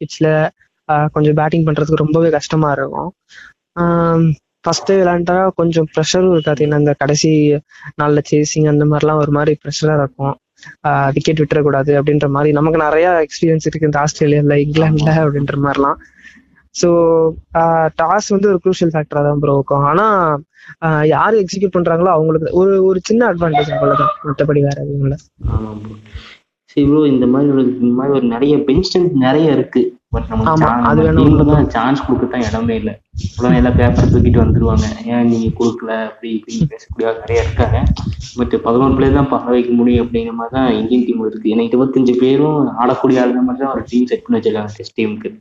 கொஞ்சம் 1.15 1.37
பேட்டிங் 1.39 1.65
பண்றதுக்கு 1.67 2.03
ரொம்பவே 2.03 2.29
கஷ்டமா 2.37 2.69
இருக்கும். 2.77 3.09
ஃபர்ஸ்ட் 4.65 4.91
விளையாண்டா 4.91 5.37
கொஞ்சம் 5.59 5.87
ப்ரெஷரும் 5.93 6.33
இருக்காது. 6.35 6.61
ஏன்னா 6.65 6.77
இந்த 6.83 6.93
கடைசி 7.03 7.29
நாள்ல 8.01 8.19
சேசிங் 8.31 8.67
அந்த 8.73 8.85
மாதிரிலாம் 8.91 9.21
ஒரு 9.23 9.31
மாதிரி 9.37 9.53
ப்ரெஷரா 9.63 9.95
இருக்கும். 10.01 10.35
விக்கெட் 11.15 11.41
விட்டுறக்கூடாது 11.41 11.91
அப்படின்ற 11.99 12.27
மாதிரி. 12.35 12.51
நமக்கு 12.59 12.79
நிறைய 12.85 13.07
எக்ஸ்பீரியன்ஸ் 13.25 13.67
இருக்கு 13.69 13.89
இந்த 13.89 13.99
ஆஸ்திரேலியால 14.05 14.57
இங்கிலாந்துல 14.65 15.13
அப்படின்ற 15.23 15.57
மாதிரிலாம். 15.65 15.97
ஸோ 16.75 16.89
டாஸ் 18.01 18.27
வந்து 18.35 18.47
ஒரு 18.51 18.59
குரூஷியல் 18.63 18.93
ஃபேக்டரா 18.93 19.21
தான் 19.27 19.41
ப்ரோ 19.43 19.55
இருக்கும். 19.59 19.85
ஆனா 19.89 20.05
யாரு 21.13 21.35
எக்ஸிக்யூட் 21.43 21.75
பண்றாங்களோ 21.77 22.11
அவங்களுக்கு 22.15 22.49
ஒரு 22.61 22.73
ஒரு 22.89 22.99
சின்ன 23.09 23.21
அட்வான்டேஜ் 23.31 23.73
அவ்வளவுதான். 23.75 24.13
மற்றபடி 24.27 24.61
வேற 24.67 24.77
எதுவும் 24.85 25.05
இல்லை. 25.07 25.19
ஆமா 25.55 25.71
ப்ரோ 25.81 25.95
சரி 26.71 26.85
ப்ரோ 26.89 27.01
இந்த 27.13 27.25
மாதிரி 27.33 27.51
ஒரு 27.55 27.63
இந்த 27.81 27.93
மாதிரி 27.97 28.13
ஒரு 28.19 28.27
நிறைய 28.35 28.53
பென்ஷன் 28.69 29.07
நிறைய 29.25 29.47
இருக்கு. 29.57 29.81
பட் 30.13 30.27
தான் 31.51 31.69
சான்ஸ் 31.75 32.03
கொடுக்கத்தான் 32.07 32.45
இடமே 32.47 32.75
இல்லை. 32.81 32.93
அவ்வளோ 33.35 33.53
எல்லா 33.59 33.71
பேப்பர் 33.79 34.11
தூக்கிட்டு 34.13 34.43
வந்துருவாங்க. 34.43 34.87
ஏன் 35.13 35.29
நீங்க 35.31 35.47
கொடுக்கல? 35.59 35.91
அப்படி 36.09 36.29
இப்படின்னு 36.37 36.67
பேசக்கூடிய 36.73 37.13
நிறைய 37.21 37.45
இருக்காங்க. 37.45 37.79
பட் 38.39 38.53
பதினோரு 38.65 38.95
பிளேயர் 38.97 39.17
தான் 39.19 39.31
பணம் 39.33 39.53
வைக்க 39.55 39.71
முடியும் 39.79 40.03
அப்படிங்கிற 40.05 40.35
மாதிரி 40.39 40.55
தான் 40.57 40.69
இந்தியன் 40.81 41.07
டீம் 41.07 41.23
இருக்கு. 41.29 41.51
ஏன்னா 41.53 41.65
இருபத்தஞ்சு 41.69 42.15
பேரும் 42.23 42.59
ஆடக்கூடிய 42.83 43.23
ஆளுங்க 43.23 43.43
மாதிரி 43.47 43.63
தான் 43.63 43.73
ஒரு 43.75 43.83
டீம் 43.91 44.09
செட் 44.11 44.23
பண்ணி 44.25 44.39
வச்சிருக்காங்க 44.39 44.73
டெஸ்ட் 44.79 44.97
டீமுக்கு 44.99 45.31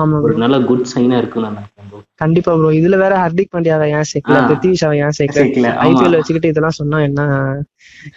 ஆமா 0.00 0.18
ஒரு. 0.24 0.34
நல்ல 0.42 0.56
குட் 0.68 0.84
சைனா 0.92 1.16
bro. 1.32 1.98
கண்டிப்பா 2.20 2.52
ப்ரோ 2.58 2.68
இதுல 2.78 2.96
வேற 3.02 3.14
ஹர்திக் 3.22 3.50
பாண்டியாவை 3.54 3.86
ஏன் 3.96 4.08
சேர்க்கல. 4.10 4.38
பிருத்திவிஷாவை 4.50 4.96
ஏன் 5.06 5.16
சேர்க்கல. 5.18 5.70
ஐபிஎல் 5.86 6.16
வச்சுக்கிட்டு 6.18 6.52
இதெல்லாம் 6.52 6.78
சொன்னா 6.78 6.98
என்ன 7.08 7.26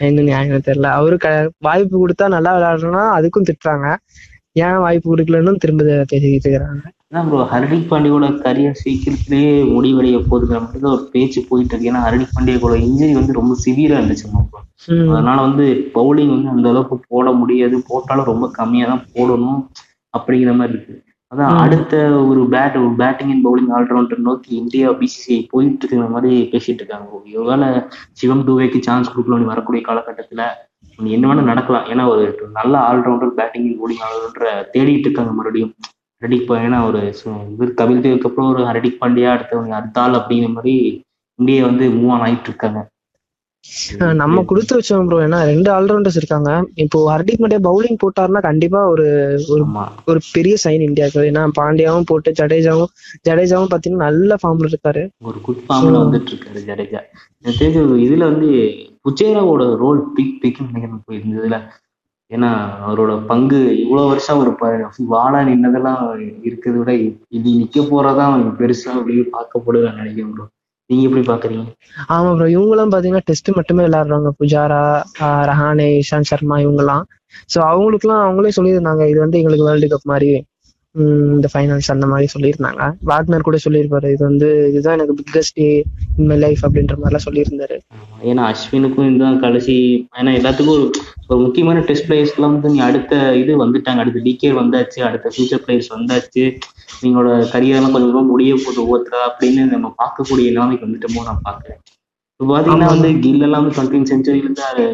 என்ன 0.08 0.24
நியாயம் 0.30 0.68
தெரியல. 0.68 0.92
அவரு 1.00 1.18
வாய்ப்பு 1.68 1.96
கொடுத்தா 2.04 2.28
நல்லா 2.36 2.54
விளையாடுறோம்னா 2.58 3.04
அதுக்கும் 3.18 3.48
திட்டுறாங்க. 3.50 3.90
ஏன் 4.56 4.82
வாய்ப்பு 4.84 5.08
கொடுக்கலன்னு 5.12 5.62
திரும்ப 5.64 5.84
பேசிக்கிட்டு 6.12 6.48
இருக்கிறாங்க. 6.48 6.84
ப்ரோ 7.28 7.40
ஹர்திக் 7.52 7.90
பாண்டியோட 7.92 8.26
கரியர் 8.44 8.80
சீக்கிரத்திலேயே 8.82 9.52
முடிவடைய 9.74 10.18
போகுதுங்கிற 10.30 10.60
மாதிரி 10.64 10.80
தான் 10.80 10.96
ஒரு 10.96 11.04
பேச்சு 11.14 11.40
போயிட்டு 11.50 11.74
இருக்கு. 11.74 11.90
ஏன்னா 11.92 12.02
ஹர்திக் 12.06 12.36
பாண்டியோட 12.36 12.76
இன்ஜுரி 12.88 13.14
வந்து 13.14 13.40
ரொம்ப 13.40 13.54
சிவியரா 13.66 14.00
இருந்துச்சு. 14.00 14.28
அதனால 15.16 15.38
வந்து 15.48 15.66
பவுலிங் 15.98 16.34
வந்து 16.36 16.54
அந்த 16.54 16.68
அளவுக்கு 16.70 16.98
போட 17.12 17.32
முடியாது. 17.42 17.78
போட்டாலும் 17.90 18.30
ரொம்ப 18.32 18.48
கம்மியா 18.60 18.88
தான் 18.92 19.06
போடணும் 19.16 19.62
அப்படிங்கிற 20.14 20.54
மாதிரி 20.56 20.76
இருக்கு. 20.76 20.96
அதான். 21.32 21.56
அடுத்த 21.64 21.94
ஒரு 22.32 22.42
பேட் 22.54 22.76
ஒரு 22.82 22.92
பேட்டிங் 23.00 23.32
அண்ட் 23.34 23.46
பவுலிங் 23.46 23.72
ஆல்ரவுண்டர் 23.78 24.26
நோக்கி 24.28 24.50
இந்தியா 24.62 24.90
பிசிசிஐ 25.00 25.40
போயிட்டு 25.54 25.84
இருக்கிற 25.84 26.10
மாதிரி 26.10 26.34
பேசிட்டு 26.52 26.82
இருக்காங்க 26.84 27.08
ஒருவேளை 27.18 27.70
சிவம் 28.12 28.46
துவேக்கு 28.50 28.80
சான்ஸ் 28.80 29.12
கொடுக்கணும் 29.14 29.52
வரக்கூடிய 29.54 29.82
காலகட்டத்துல 29.90 30.44
என்ன 31.16 31.28
வேணா 31.30 31.44
நடக்கலாம். 31.52 31.86
ஏன்னா 31.94 32.04
ஒரு 32.14 32.24
நல்ல 32.60 32.74
ஆல்ரவுண்டர் 32.90 33.38
பேட்டிங் 33.40 33.70
பவுலிங் 33.80 34.04
ஆல்ரவுண்டரை 34.08 34.54
தேடிட்டு 34.74 35.08
இருக்காங்க 35.08 35.34
மறுபடியும். 35.38 35.74
ஹர்திக் 36.22 36.50
பா 36.50 36.58
ஏன்னா 36.66 36.78
ஒரு 36.90 37.00
இவர் 37.54 37.78
கபில் 37.80 38.04
தேவுக்கு 38.04 38.28
அப்புறம் 38.30 38.52
ஒரு 38.56 38.62
ஹர்திக் 38.70 39.02
பாண்டியா 39.02 39.32
அடுத்தவங்க 39.36 39.80
அடுத்த 39.80 40.04
ஆள் 40.04 40.20
அப்படிங்கிற 40.20 40.52
மாதிரி 40.58 40.76
இந்தியா 41.40 41.64
வந்து 41.70 41.88
மூவ் 41.96 42.14
ஆன் 42.16 42.26
ஆயிட்டு 42.28 42.52
இருக்காங்க. 42.52 42.82
நம்ம 44.22 44.42
கொடுத்து 44.50 44.74
வச்சோம் 44.78 45.08
ப்ரோ 45.10 45.20
ஏன்னா 45.26 45.38
ரெண்டு 45.52 45.70
ஆல்ரவுண்டர்ஸ் 45.76 46.20
இருக்காங்க. 46.20 46.50
இப்போ 46.84 46.98
ஹர்திக் 47.12 47.42
பாண்டியா 47.44 47.62
பவுலிங் 47.68 48.02
போட்டாருன்னா 48.04 48.42
கண்டிப்பா 48.48 48.82
ஒரு 48.94 49.06
ஒரு 50.10 50.20
பெரிய 50.36 50.56
சைன் 50.64 50.88
இந்தியாவுக்கு. 50.90 51.28
ஏன்னா 51.32 51.44
பாண்டியாவும் 51.60 52.10
போட்டு 52.12 52.32
ஜடேஜாவும் 52.40 52.92
ஜடேஜாவும் 53.30 53.72
பாத்தீங்கன்னா 53.74 54.08
நல்ல 54.10 54.38
ஃபார்ம்ல 54.42 54.72
இருக்காரு. 54.74 55.04
ஒரு 55.30 55.40
குட் 55.48 55.64
ஃபார்ம்ல 55.68 56.04
வந்துட்டு 56.06 56.32
இருக்காரு 56.34 56.62
ஜடேஜா. 56.70 57.02
எனக்கு 57.44 57.62
தெரிஞ்சு 57.64 58.04
இதுல 58.08 58.26
வந்து 58.32 58.50
புஜேராவோட 59.06 59.76
ரோல் 59.78 60.12
பிக் 60.14 60.42
பிக்னு 60.42 60.72
நினைக்கிறேன் 60.72 61.04
போயிருந்ததுல 61.08 61.58
ஏன்னா 62.32 62.50
அவரோட 62.88 63.26
பங்கு 63.26 63.80
இவ்வளவு 63.80 64.08
வருஷம் 64.08 64.40
ஒரு 64.40 64.54
ப- 64.54 64.90
வாழா 65.08 65.40
நின்னதெல்லாம் 65.40 66.00
இருக்கிறத 66.44 66.78
விட 66.78 66.94
இது 67.30 67.50
நிக்க 67.56 67.82
போறதான் 67.82 68.56
பெருசா 68.60 68.90
அப்படின்னு 68.96 69.26
பார்க்கப்படுது 69.32 69.84
நான் 69.84 69.96
நினைக்கிறேன் 69.96 70.34
bro. 70.34 70.46
நீங்க 70.90 71.08
எப்படி 71.08 71.26
பாக்குறீங்க? 71.28 71.66
ஆமா 72.10 72.36
ப்ரோ 72.36 72.46
இவங்கெல்லாம் 72.48 72.92
பாத்தீங்கன்னா 72.92 73.22
டெஸ்ட் 73.24 73.50
மட்டுமே 73.50 73.84
விளையாடுறாங்க. 73.84 74.30
புஜாரா 74.40 74.82
ரஹானே 75.22 76.02
இஷாந்த் 76.02 76.30
சர்மா 76.32 76.58
இவங்கெல்லாம். 76.58 77.04
சோ 77.54 77.60
அவங்களுக்குலாம் 77.64 78.24
அவங்களே 78.26 78.52
சொல்லியிருந்தாங்க 78.58 79.10
இது 79.10 79.20
வந்து 79.20 79.38
எங்களுக்கு 79.38 79.66
வேர்ல்டு 79.66 79.88
கப் 79.88 80.04
மாதிரி. 80.04 80.30
இந்த 81.36 81.48
ஃபைனல்ஸ் 81.54 81.90
அந்த 81.94 82.06
மாதிரி 82.12 82.28
சொல்லியிருந்தாங்க. 82.34 82.84
வாக்னர் 83.10 83.46
கூட 83.48 83.58
சொல்லியிருப்பாரு 83.64 84.10
இது 84.16 84.24
வந்து 84.30 84.50
இதுதான் 84.70 84.96
எனக்கு 84.98 85.16
biggest 85.20 85.56
day 85.60 85.68
in 86.18 86.30
my 86.32 86.38
life 86.44 86.62
அப்படின்ற 86.68 86.96
மாதிரிலாம் 87.00 87.26
சொல்லியிருந்தாரு. 87.28 87.78
ஏன்னா 88.30 88.44
அஸ்வினுக்கும் 88.52 89.10
இதுதான் 89.10 89.42
கடைசி 89.46 89.76
ஏன்னா 90.20 90.34
எல்லாத்துக்கும் 90.40 90.84
ஒரு 91.30 91.40
முக்கியமான 91.46 91.84
டெஸ்ட் 91.90 92.08
பிளேயர்ஸ்லாம் 92.10 92.56
வந்து 92.56 92.72
நீ 92.76 92.80
அடுத்த 92.90 93.16
இது 93.42 93.52
வந்துட்டாங்க. 93.64 94.04
அடுத்த 94.04 94.22
டிகே 94.28 94.52
வந்தாச்சு 94.62 95.02
அடுத்த 95.10 95.32
ஃபியூச்சர் 95.34 95.64
பிளேயர்ஸ் 95.66 95.92
வந்தாச்சு. 95.98 96.46
நீங்களோட 97.04 97.30
கரியர்லாம் 97.54 97.94
கொஞ்சம் 97.94 98.10
கொஞ்சமா 98.10 98.32
முடிய 98.34 98.54
போகுது 98.64 98.80
ஒவ்வொருத்தரா 98.86 99.22
அப்படின்னு 99.30 99.64
நம்ம 99.74 99.88
பார்க்கக்கூடிய 100.02 100.48
நிலைமைக்கு 100.52 100.88
வந்துட்டோமோ 100.88 101.26
நான் 101.30 101.44
பார்க்கிறேன் 101.50 101.80
இப்போ 102.40 102.46
பாத்தீங்கன்னா 102.54 102.88
வந்து 102.94 103.10
கில் 103.26 103.46
எல்லாம் 103.48 103.68
டுவெண்ட்டி 103.76 104.10
சென்ச்சுரியில 104.12 104.44
இருந்து 104.44 104.88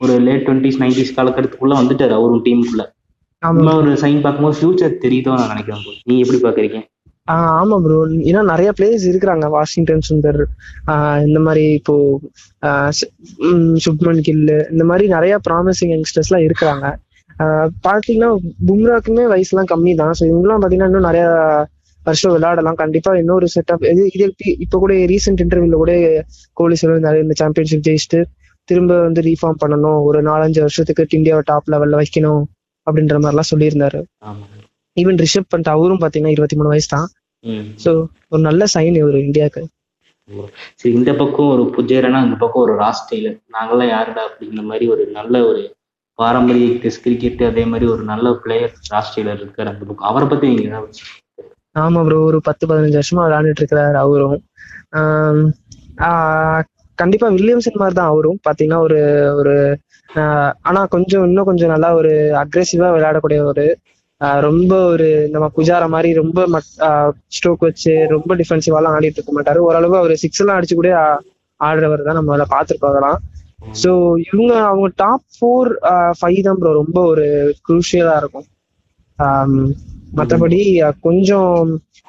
ஒரு 0.00 0.14
லேட் 0.26 0.44
டுவெண்ட்டிஸ் 0.46 0.78
நைன்டிஸ் 0.82 1.14
காலகட்டத்துக்குள்ள 1.16 1.74
வந்துட்டாரு 1.80 2.14
அவரும் 2.18 2.44
டீமுக்குள்ள 2.46 2.84
ஒரு 3.52 3.92
சைன் 3.92 4.20
பார்க்கும்போது 4.20 4.58
ஃபியூச்சர் 4.60 5.04
தெரியுதோ 5.04 5.34
நான் 5.34 5.46
நினைக்கிறேன். 5.46 5.80
நீங்க 6.04 6.26
எப்படி 6.26 6.40
பாக்குறீங்க 6.42 6.80
ஆஹ் 7.32 7.52
ஆமா 7.60 7.76
ப்ரோ 7.82 8.06
ஏன்னா 8.06 8.42
நிறைய 8.42 8.72
பிளேயர்ஸ் 8.78 9.06
இருக்கிறாங்க. 9.10 9.48
வாஷிங்டன் 9.48 10.00
சுந்தர் 10.08 10.44
ஆஹ் 10.86 11.26
இந்த 11.26 11.40
மாதிரி 11.40 11.72
இப்போ 11.72 12.20
சுப்மன் 13.84 14.20
கில்லு 14.28 14.70
இந்த 14.70 14.84
மாதிரி 14.84 15.08
நிறைய 15.08 15.38
ப்ராமிசிங் 15.50 15.92
யங்ஸ்டர்ஸ் 15.94 16.28
எல்லாம் 16.28 16.46
இருக்கிறாங்க. 16.48 16.84
பாத்தீங்கன்னா 17.86 18.28
பும்ராக்குமே 18.66 19.24
வயசுலாம் 19.32 19.70
கம்மி 19.74 19.94
தான் 19.94 20.12
ஸோ 20.20 20.22
இவங்கெல்லாம் 20.22 20.60
பாத்தீங்கன்னா 20.62 20.84
இன்னும் 20.84 21.08
நிறைய 21.08 21.26
வருஷம் 22.04 22.32
விளையாடலாம். 22.32 22.74
கண்டிப்பா 22.74 23.16
இன்னொரு 23.16 23.46
செட்டப் 23.54 23.90
இது 23.90 24.10
இது 24.12 24.24
இப்ப- 24.24 24.54
இப்ப 24.58 24.78
கூட 24.78 24.94
ரீசெண்ட் 24.94 25.40
இன்டர்வியூல 25.42 25.72
கூட 25.72 25.92
கோலி 26.52 26.76
சொல்லியிருந்தாரு 26.82 27.22
இந்த 27.22 27.34
சாம்பியன்ஷிப் 27.36 27.86
ஜெயிச்சுட்டு 27.86 28.24
திரும்ப 28.64 29.00
வந்து 29.00 29.22
ரீஃபார்ம் 29.22 29.62
பண்ணணும். 29.66 30.02
ஒரு 30.02 30.22
நாலஞ்சு 30.22 30.58
வருஷத்துக்கு 30.58 31.06
இந்தியாவை 31.10 31.42
டாப் 31.46 31.68
லெவல்ல 31.70 32.02
வைக்கணும். 32.02 32.42
அப்படின்ற 32.86 33.16
மாதிரிலாம் 33.22 33.50
சொல்லியிருந்தாரு. 33.52 34.00
ஈவன் 34.96 35.20
ரிஷப் 35.24 35.50
பண்ணிட்டு 35.50 35.74
அவரும் 35.76 36.02
பாத்தீங்கன்னா 36.02 36.34
இருபத்தி 36.34 36.56
மூணு 36.58 36.72
வயசு 36.72 36.88
தான் 36.96 37.08
ஸோ 37.84 37.90
ஒரு 38.32 38.42
நல்ல 38.48 38.64
சைன் 38.74 38.98
இவர் 39.00 39.16
இந்தியாவுக்கு. 39.28 39.62
சரி 40.80 40.92
இந்த 40.98 41.12
பக்கம் 41.20 41.50
ஒரு 41.54 41.64
புஜேரனா 41.76 42.20
இந்த 42.26 42.36
பக்கம் 42.42 42.64
ஒரு 42.66 42.74
ராஸ் 42.82 43.02
டெய்லர். 43.10 43.38
நாங்கெல்லாம் 43.56 43.90
யாருடா 43.94 44.22
அப்படிங்கிற 44.28 44.62
மாதிரி 44.70 44.86
ஒரு 44.94 45.02
நல்ல 45.18 45.42
ஒரு 45.48 45.62
பாரம்பரிய 46.18 46.66
டெஸ்ட் 46.82 47.04
கிரிக்கெட் 47.04 47.42
அதே 47.50 47.64
மாதிரி 47.72 47.86
ஒரு 47.94 48.02
நல்ல 48.12 48.32
பிளேயர் 48.44 48.72
ராஸ் 48.92 49.12
டெய்லர் 49.16 49.42
இருக்காரு 49.44 49.72
அந்த 49.72 49.84
பக்கம். 49.88 50.08
அவரை 50.10 50.28
பத்தி 50.32 50.52
நீங்க 50.52 50.80
ஆமா 51.76 52.00
ப்ரோ 52.06 52.18
ஒரு 52.30 52.38
பத்து 52.48 52.64
பதினஞ்சு 52.70 52.98
வருஷமா 53.00 53.22
விளையாண்டுட்டு 53.26 53.62
இருக்கிறாரு 53.62 53.98
அவரும். 54.04 54.40
கண்டிப்பா 56.98 57.26
வில்லியம்சன் 57.34 57.80
மாதிரி 57.80 57.96
தான் 57.96 58.10
அவரும். 58.12 58.38
பாத்தீங்கன்னா 58.46 58.80
ஒரு 58.86 58.98
ஒரு 59.40 59.54
ஆனா 60.64 60.80
கொஞ்சம் 60.94 61.24
இன்னும் 61.28 61.48
கொஞ்சம் 61.48 61.72
நல்லா 61.74 61.90
ஒரு 62.00 62.12
அக்ரெசிவா 62.42 62.88
விளையாடக்கூடிய 62.94 63.40
ஒரு 63.52 63.64
ரொம்ப 64.46 64.72
ஒரு 64.90 65.06
நம்ம 65.32 65.46
புஜாரா 65.56 65.86
மாதிரி 65.94 66.10
ரொம்ப 66.20 66.38
ஸ்ட்ரோக் 67.36 67.64
வச்சு 67.66 67.92
ரொம்ப 68.12 68.30
டிஃபென்சிவாலாம் 68.40 68.94
ஆடிட்டு 68.96 69.18
இருக்க 69.18 69.32
மாட்டாரு. 69.34 69.60
ஓரளவு 69.66 69.96
அவர் 70.00 70.22
சிக்ஸ் 70.22 70.42
எல்லாம் 70.42 70.58
அடிச்சு 70.58 70.76
கூட 70.76 70.90
ஆடுறவர் 71.60 72.06
தான் 72.06 72.18
நம்ம 72.18 72.32
அதில் 72.34 72.52
பார்த்துட்டு 72.52 72.84
பார்க்கலாம் 72.84 73.18
ஸோ 73.74 73.90
இவங்க 74.26 74.52
அவங்க 74.68 74.88
டாப் 74.96 75.26
ஃபோர் 75.34 75.70
ஃபைவ் 76.18 76.40
தான் 76.46 76.58
ப்ரோ 76.60 76.72
ரொம்ப 76.80 76.98
ஒரு 77.12 77.26
குரூஷியலா 77.66 78.14
இருக்கும். 78.22 78.46
அஹ், 79.18 79.68
கொஞ்சம் 81.04 81.52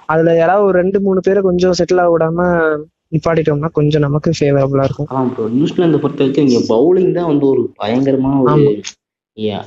அதுல 0.10 0.30
யாராவது 0.36 0.68
ஒரு 0.68 0.78
ரெண்டு 0.82 0.98
மூணு 1.06 1.20
பேரை 1.22 1.42
கொஞ்சம் 1.44 1.78
செட்டில் 1.80 2.02
ஆக 2.02 2.12
விடாம 2.12 2.40
நிப்பாட்டிட்டோம்னா 3.16 3.72
கொஞ்சம் 3.80 4.06
நமக்கு 4.08 4.32
ஃபேவரபுளா 4.40 4.86
இருக்கும். 4.90 5.10
ஆமா 5.14 5.32
ப்ரோ 5.34 5.48
நியூசிலாந்து 5.58 6.02
பொறுத்த 6.04 6.24
வரைக்கும் 6.24 6.48
இங்க 6.48 6.62
பவுலிங் 6.74 7.16
தான் 7.18 7.32
வந்து 7.32 7.48
ஒரு 7.54 7.64
பயங்கரமான 7.82 8.40
ஒரு 8.46 8.64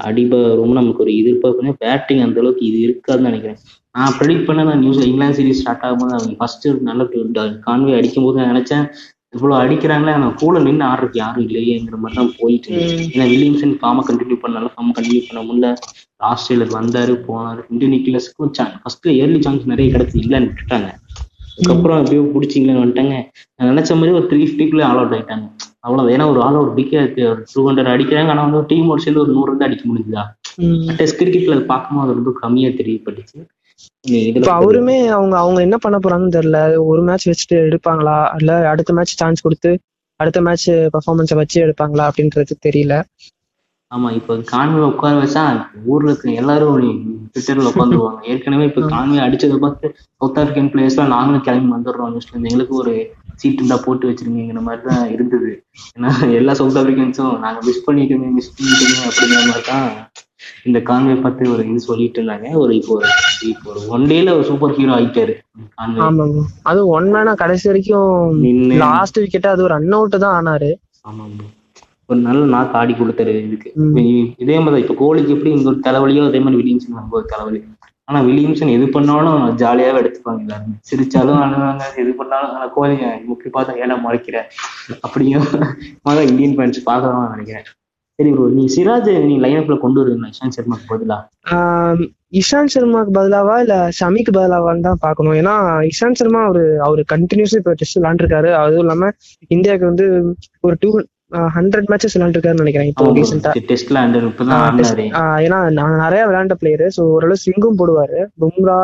அடிப 0.08 0.34
ரொம்ப 0.58 0.74
நமக்கு 0.78 1.02
ஒரு 1.04 1.12
எதிர்பார்ப்பு 1.20 1.72
பேட்டிங் 1.82 2.22
அந்த 2.26 2.40
அளவுக்கு 2.42 2.62
இது 2.68 2.78
இருக்காதுன்னு 2.86 3.30
நினைக்கிறேன். 3.30 3.58
நான் 3.94 4.14
ப்ரெடிக்ட் 4.18 4.46
பண்ண 4.48 4.64
நான் 4.68 4.82
நியூஸ் 4.84 5.04
இங்கிலாந்து 5.06 5.36
சீரிஸ் 5.38 5.60
ஸ்டார்ட் 5.60 5.84
ஆகும்போது 5.86 6.16
அவங்க 6.16 6.34
ஃபர்ஸ்ட் 6.40 6.66
நல்ல 6.88 7.04
கான்வே 7.66 7.94
அடிக்கும் 7.98 8.26
போது 8.26 8.38
நான் 8.40 8.52
நினைச்சேன் 8.54 8.84
இவ்வளவு 9.36 9.60
அடிக்கிறாங்களே 9.62 10.12
ஆனா 10.18 10.28
கூட 10.42 10.58
நின்று 10.66 10.84
ஆடுறதுக்கு 10.90 11.20
யாரும் 11.22 11.46
இல்லையேங்கிற 11.48 11.96
மாதிரி 12.02 12.18
தான் 12.20 12.32
போயிட்டு. 12.38 12.70
ஏன்னா 13.12 13.26
வில்லியம்சன் 13.32 13.74
ஃபார்மை 13.80 14.02
கண்டினியூ 14.10 14.38
பண்ணாலும் 14.44 14.72
ஃபார்ம் 14.74 14.94
கண்டினியூ 14.98 15.22
பண்ண 15.28 15.40
முடியல. 15.48 15.70
ஆஸ்திரேலியர் 16.30 16.76
வந்தாரு 16.78 17.14
போனாரு. 17.28 17.60
இந்தியன் 17.72 17.94
நிக்கிலஸ்க்கும் 17.96 18.54
ஃபர்ஸ்ட் 18.82 19.08
இயர்லி 19.16 19.40
சான்ஸ் 19.46 19.70
நிறைய 19.72 19.88
கிடைச்சு 19.96 20.16
இல்லைன்னு 20.24 20.48
விட்டுட்டாங்க. 20.50 20.88
அதுக்கப்புறம் 21.58 22.00
எப்படியோ 22.00 22.22
பிடிச்சிங்களேன்னு 22.34 22.82
வந்துட்டாங்க. 22.82 23.14
நான் 23.56 23.70
நினைச்ச 23.70 23.96
மாதிரி 23.96 24.16
ஒரு 24.16 24.26
த்ரீ 24.30 24.40
ஃபிஃப்டிக்குள்ளே 24.42 24.84
ஆல் 24.88 25.00
அவுட் 25.00 25.14
ஆயிட்டாங்க. 25.14 25.46
அவ்வளவு 25.80 26.12
ஏன்னா 26.14 26.24
ஒரு 26.32 26.40
ஆல் 26.42 26.54
அவுட் 26.54 26.74
பிக்கே 26.76 27.00
டூ 27.52 27.62
ஹண்ட்ரட் 27.68 27.92
அடிக்கிறாங்க. 27.92 28.30
ஆனா 28.30 28.44
வந்து 28.46 28.62
டீமோட 28.70 28.98
சேர்ந்து 28.98 29.22
ஒரு 29.22 29.32
நூறு 29.32 29.52
வந்து 29.52 29.66
அடிக்க 29.66 29.84
முடிஞ்சுதா? 29.88 30.24
ம். 30.62 30.76
டெஸ்ட் 30.98 31.20
கிரிக்கெட்ல 31.20 31.56
அது 31.56 31.64
பார்க்கும்போது 31.66 32.14
ரொம்ப 32.14 32.32
கம்மியா 32.40 32.70
தெரியப்பட்டுச்சு. 32.80 33.38
இப்ப 34.30 34.50
அவருமே 34.56 34.96
அவங்க 35.16 35.34
அவங்க 35.38 35.58
என்ன 35.60 35.76
பண்ண 35.78 35.96
போறாங்கன்னு 35.98 36.36
தெரியல. 36.36 36.58
ஒரு 36.86 37.02
மேட்ச் 37.02 37.28
வச்சுட்டு 37.28 37.56
எடுப்பாங்களா? 37.66 38.16
இல்ல 38.40 38.52
அடுத்த 38.68 38.92
மேட்ச் 38.92 39.14
சான்ஸ் 39.16 39.40
கொடுத்து 39.40 39.70
அடுத்த 40.20 40.38
மேட்ச் 40.40 40.64
பெர்ஃபார்மன்ஸை 40.94 41.36
வச்சு 41.36 41.58
எடுப்பாங்களா 41.64 42.04
அப்படின்றது 42.10 42.54
தெரியல. 42.66 42.94
ஆமா 43.92 44.08
இப்ப 44.16 44.34
கான்வே 44.50 44.80
உட்கார 44.88 45.14
வச்சா 45.20 45.42
ஊர்ல 45.92 46.08
இருக்க 46.10 46.40
எல்லாரும் 46.40 46.80
ட்விட்டர்ல 47.34 47.70
உட்காந்துருவாங்க. 47.70 48.20
ஏற்கனவே 48.32 48.64
இப்ப 48.68 48.82
கான்வே 48.92 49.18
அடிச்சதை 49.26 49.56
பார்த்து 49.64 49.86
சவுத் 50.20 50.38
ஆப்பிரிக்கன் 50.40 50.70
பிளேயர்ஸ் 50.72 50.96
எல்லாம் 50.96 51.14
நாங்களும் 51.14 51.44
கிளம்பி 51.46 51.70
வந்துடுறோம் 51.74 52.12
நியூஸ்ல 52.12 52.38
எங்களுக்கு 52.42 52.74
ஒரு 52.82 52.92
சீட் 53.40 53.58
இருந்தா 53.58 53.76
போட்டு 53.84 54.08
வச்சிருங்கிற 54.08 54.62
மாதிரி 54.68 54.82
தான் 54.88 55.10
இருந்தது. 55.14 55.50
ஏன்னா 55.96 56.10
எல்லா 56.38 56.54
சவுத் 56.60 56.78
ஆப்பிரிக்கன்ஸும் 56.80 57.34
நாங்க 57.44 57.60
மிஸ் 57.68 57.84
பண்ணிட்டோமே 57.86 58.30
மிஸ் 58.38 58.54
பண்ணிட்டோமே 58.56 59.02
அப்படிங்கிற 59.08 59.42
மாதிரி 59.48 59.66
தான் 59.72 59.88
இந்த 60.68 60.78
கான்வே 60.88 61.14
பார்த்து 61.22 61.52
ஒரு 61.54 61.62
இது 61.70 61.80
சொல்லிட்டு 61.88 62.18
இருந்தாங்க. 62.20 62.48
ஒரு 62.62 62.72
இப்போ 62.80 62.92
ஒரு 62.98 63.08
இப்போ 63.50 63.68
ஒரு 63.72 63.80
ஒன் 63.94 64.06
டேல 64.10 64.34
ஒரு 64.38 64.46
சூப்பர் 64.50 64.74
ஹீரோ 64.78 64.92
ஆயிட்டாரு. 64.98 65.34
அது 66.70 66.80
ஒன் 66.96 67.08
மேனா 67.14 67.34
கடைசி 67.42 67.66
வரைக்கும் 67.70 68.10
லாஸ்ட் 68.84 69.20
விக்கெட் 69.22 69.52
அது 69.52 69.64
ஒரு 69.66 69.74
ரன் 69.76 69.94
அவுட் 69.98 70.22
தான் 70.24 70.36
ஆனாரு. 70.40 70.70
ஆமா. 71.10 71.24
ஒரு 72.08 72.20
நல்ல 72.20 72.44
நாக்கு 72.46 72.78
ஆடி 72.78 72.92
கொடுத்தாரு 72.94 73.32
இதுக்கு 73.40 73.68
ம். 73.76 73.88
இப்ப 73.88 74.00
இ- 74.10 74.28
இதே 74.38 74.58
மாதிரி 74.58 74.82
இப்ப 74.82 74.94
கோலிக்கு 74.98 75.34
எப்படி 75.34 75.50
இங்க 75.50 75.68
ஒரு 75.68 75.80
தலைவலியோ 75.84 76.26
அதே 76.26 76.38
மாதிரி 76.38 76.60
வில்லியம்சன் 76.60 77.00
அங்க 77.00 77.16
ஒரு 77.16 77.26
தலைவலி. 77.26 77.60
ஆனா 78.08 78.18
வில்லியம்சன் 78.22 78.74
எது 78.74 78.86
பண்ணாலும் 78.88 79.40
ஜாலியாவே 79.56 79.98
எடுத்துப்பாங்க 80.02 80.40
எல்லாரும். 80.40 80.76
சிரிச்சாலும் 80.90 81.40
அழுவாங்க 81.42 81.82
எது 81.96 82.12
பண்ணாலும் 82.14 82.52
ஆனா 82.54 82.66
கோலி 82.68 82.94
முக்கிய 83.26 83.50
பார்த்தா 83.54 83.82
ஏன்னா 83.82 83.96
முறைக்கிற 84.04 84.36
அப்படிங்கிற 85.02 85.42
மாதிரி 86.06 86.30
இந்தியன் 86.30 86.56
ஃபேன்ஸ் 86.56 86.80
பார்க்கலாம் 86.84 87.32
நினைக்கிறேன். 87.32 87.66
சரி 88.18 88.30
ப்ரோ 88.30 88.46
நீ 88.50 88.64
சிராஜ் 88.76 89.10
நீ 89.24 89.34
லைனப்ல 89.38 89.78
கொண்டு 89.78 90.00
வருவீங்களா? 90.00 90.30
இஷாந்த் 90.30 90.56
சர்மாக்கு 90.56 90.86
பதிலா? 90.88 91.18
இஷாந்த் 92.32 92.72
சர்மாக்கு 92.74 93.12
பதிலாவா 93.14 93.54
இல்ல 93.60 93.74
ஷமிக்கு 93.98 94.32
பதிலாவான்னு 94.32 94.80
தான் 94.80 95.00
பார்க்கணும். 95.00 95.34
ஏன்னா 95.34 95.54
இஷாந்த் 95.90 96.20
சர்மா 96.20 96.40
அவரு 96.44 96.64
அவரு 96.80 97.04
கண்டினியூஸா 97.12 97.56
இப்போ 97.56 97.74
டெஸ்ட் 97.74 97.98
விளாண்டுருக்காரு 97.98 98.50
அதுவும் 98.54 98.84
இல்லாம 98.84 99.10
இந்தியாவுக்கு 99.48 99.86
வந்து 99.86 100.06
ஒரு 100.60 100.76
டூ 100.80 100.90
ஹண்ட்ரட் 101.56 101.88
மேட்சஸ் 101.92 102.14
விளாண்டுருக்காருன்னு 102.16 102.64
நினைக்கிறேன் 102.64 102.90
இப்போ 102.90 103.06
ரீசெண்டா 103.16 103.50
ஏன்னா 105.44 105.58
நான் 105.78 106.02
நிறைய 106.04 106.22
விளையாண்ட 106.28 106.54
பிளேயரு 106.60 106.86
ஸோ 106.96 107.02
ஓரளவு 107.14 107.40
ஸ்விங்கும் 107.42 107.78
போடுவாரு. 107.80 108.20
பும்ரா 108.42 108.78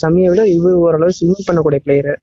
ஷமியை 0.00 0.30
விட 0.32 0.44
இவர் 0.56 0.78
ஓரளவு 0.86 1.16
ஸ்விங் 1.18 1.46
பண்ணக்கூடிய 1.48 1.80
பிளேயரு 1.86 2.14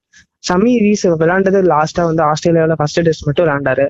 ஷமி 0.50 0.74
ரீஸ் 0.86 1.06
விளையாண்டது 1.22 1.60
லாஸ்டா 1.74 2.04
வந்து 2.10 2.24
ஆஸ்திரேலியாவில் 2.32 2.80
ஃபர்ஸ்ட் 2.80 3.02
டெஸ்ட் 3.08 3.28
மட்டும் 3.28 3.46
விளையாண்டாரு. 3.46 3.86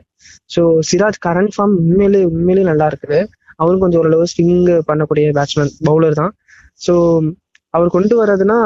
ஸோ 0.55 0.61
சிராஜ் 0.89 1.19
கரண்ட் 1.27 1.53
ஃபார்ம் 1.55 1.73
உண்மையிலே 1.81 2.21
உண்மையிலேயே 2.33 2.67
நல்லா 2.71 2.87
இருக்குது. 2.91 3.19
அவரும் 3.61 3.81
கொஞ்சம் 3.83 4.01
ஓரளவு 4.03 4.25
ஸ்விங் 4.33 4.55
பண்ணக்கூடிய 4.89 5.33
பேட்ஸ்மேன் 5.39 5.73
பவுலர் 5.89 6.19
தான். 6.21 6.31
ஸோ 6.85 6.93
அவர் 7.75 7.93
கொண்டு 7.95 8.13
வர்றதுன்னா 8.19 8.57